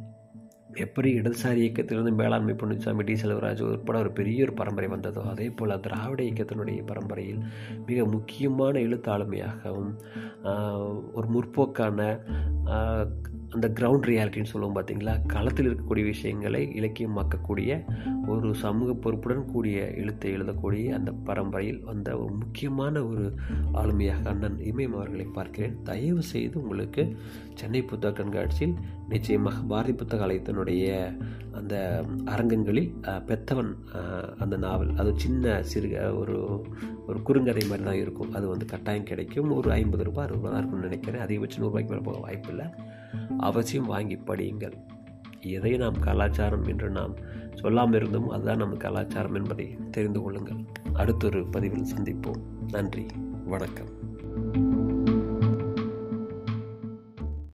எப்படி 0.75 1.21
இடதுசாரி 1.21 1.57
இயக்கத்திலிருந்து 1.57 2.13
மேலாண்மை 2.13 2.55
பொன்னிசாமி 2.55 3.03
டி. 3.03 3.13
செல்வராஜ் 3.13 3.61
உட்பட 3.61 3.99
ஒரு 3.99 4.13
பெரிய 4.13 4.43
ஒரு 4.43 4.53
பரம்பரை 4.53 4.91
வந்ததோ 4.91 5.23
அதே 5.23 5.51
போல் 5.51 5.81
திராவிட 5.81 6.23
இயக்கத்தினுடைய 6.23 6.87
பரம்பரையில் 6.87 7.43
மிக 7.87 8.05
முக்கியமான 8.05 8.79
எழுத்தாளுமையாகவும் 8.79 9.93
ஒரு 11.13 11.27
முற்போக்கான 11.27 12.19
அந்த 13.57 13.67
கிரவுண்ட் 13.79 14.07
ரியாலிட்டின்னு 14.11 14.51
சொல்லுவோம் 14.51 14.77
பார்த்தீங்களா? 14.77 15.15
களத்தில் 15.33 15.67
இருக்கக்கூடிய 15.69 16.05
விஷயங்களை 16.13 16.61
இலக்கியமாக்கக்கூடிய 16.81 17.71
ஒரு 18.33 18.49
சமூக 18.63 18.91
பொறுப்புடன் 19.05 19.51
கூடிய 19.53 19.79
எழுத்தை 20.01 20.31
எழுதக்கூடிய 20.37 20.87
அந்த 20.99 21.11
பரம்பரையில் 21.29 21.81
வந்த 21.91 22.09
ஒரு 22.23 22.33
முக்கியமான 22.43 23.03
ஒரு 23.11 23.25
ஆளுமையாக 23.81 24.31
அண்ணன் 24.33 24.59
இமயம் 24.71 24.97
அவர்களை 24.99 25.27
பார்க்கிறேன். 25.39 25.75
தயவு 25.91 26.23
செய்து 26.33 26.57
உங்களுக்கு 26.63 27.05
சென்னை 27.61 27.83
புத்தக 27.91 28.13
கண்காட்சியில் 28.21 28.75
நிச்சயமாக 29.13 29.61
பாரதி 29.73 29.95
புத்தக 30.03 30.27
ஆலயத்தினுடைய 30.27 30.87
அந்த 31.61 31.75
அரங்கங்களில் 32.35 32.91
பெத்தவன் 33.31 33.73
அந்த 34.45 34.57
நாவல் 34.65 34.93
அது 35.03 35.13
சின்ன 35.25 35.63
சிறு 35.73 35.91
ஒரு 36.23 36.37
ஒரு 37.09 37.19
குறுங்கதை 37.29 37.63
மாதிரி 37.69 37.85
தான் 37.91 38.01
இருக்கும். 38.03 38.33
அது 38.39 38.47
வந்து 38.55 38.67
கட்டாயம் 38.73 39.09
கிடைக்கும். 39.11 39.51
ஒரு 39.61 39.69
ஐம்பது 39.81 40.05
ரூபாய் 40.09 40.27
அறுபது 40.27 40.47
ரூபா 40.47 40.59
இருக்கும்னு 40.61 40.89
நினைக்கிறேன். 40.89 41.25
அதிகபட்சம் 41.27 41.63
நூறுரூபாய்க்கு 41.63 41.95
மேலே 41.95 42.07
போக 42.09 42.21
வாய்ப்பில்லை. 42.27 42.67
அவசியம் 43.39 43.87
வாங்கி 43.87 44.17
படியுங்கள். 44.17 44.73
எதை 45.41 45.77
நாம் 45.77 45.99
கலாச்சாரம் 45.99 46.67
என்று 46.67 46.91
நாம் 46.91 47.15
சொல்லாமல் 47.55 47.95
இருந்தும் 47.95 48.29
அதுதான் 48.29 48.57
நம்ம 48.57 48.77
கலாச்சாரம் 48.77 49.35
என்பதை 49.35 49.79
தெரிந்து 49.91 50.23
கொள்ளுங்கள். 50.23 50.65
அடுத்தொரு 50.93 51.47
பதிவில் 51.47 51.95
சந்திப்போம். 51.97 52.43
நன்றி. 52.73 53.07
வணக்கம். 53.45 54.02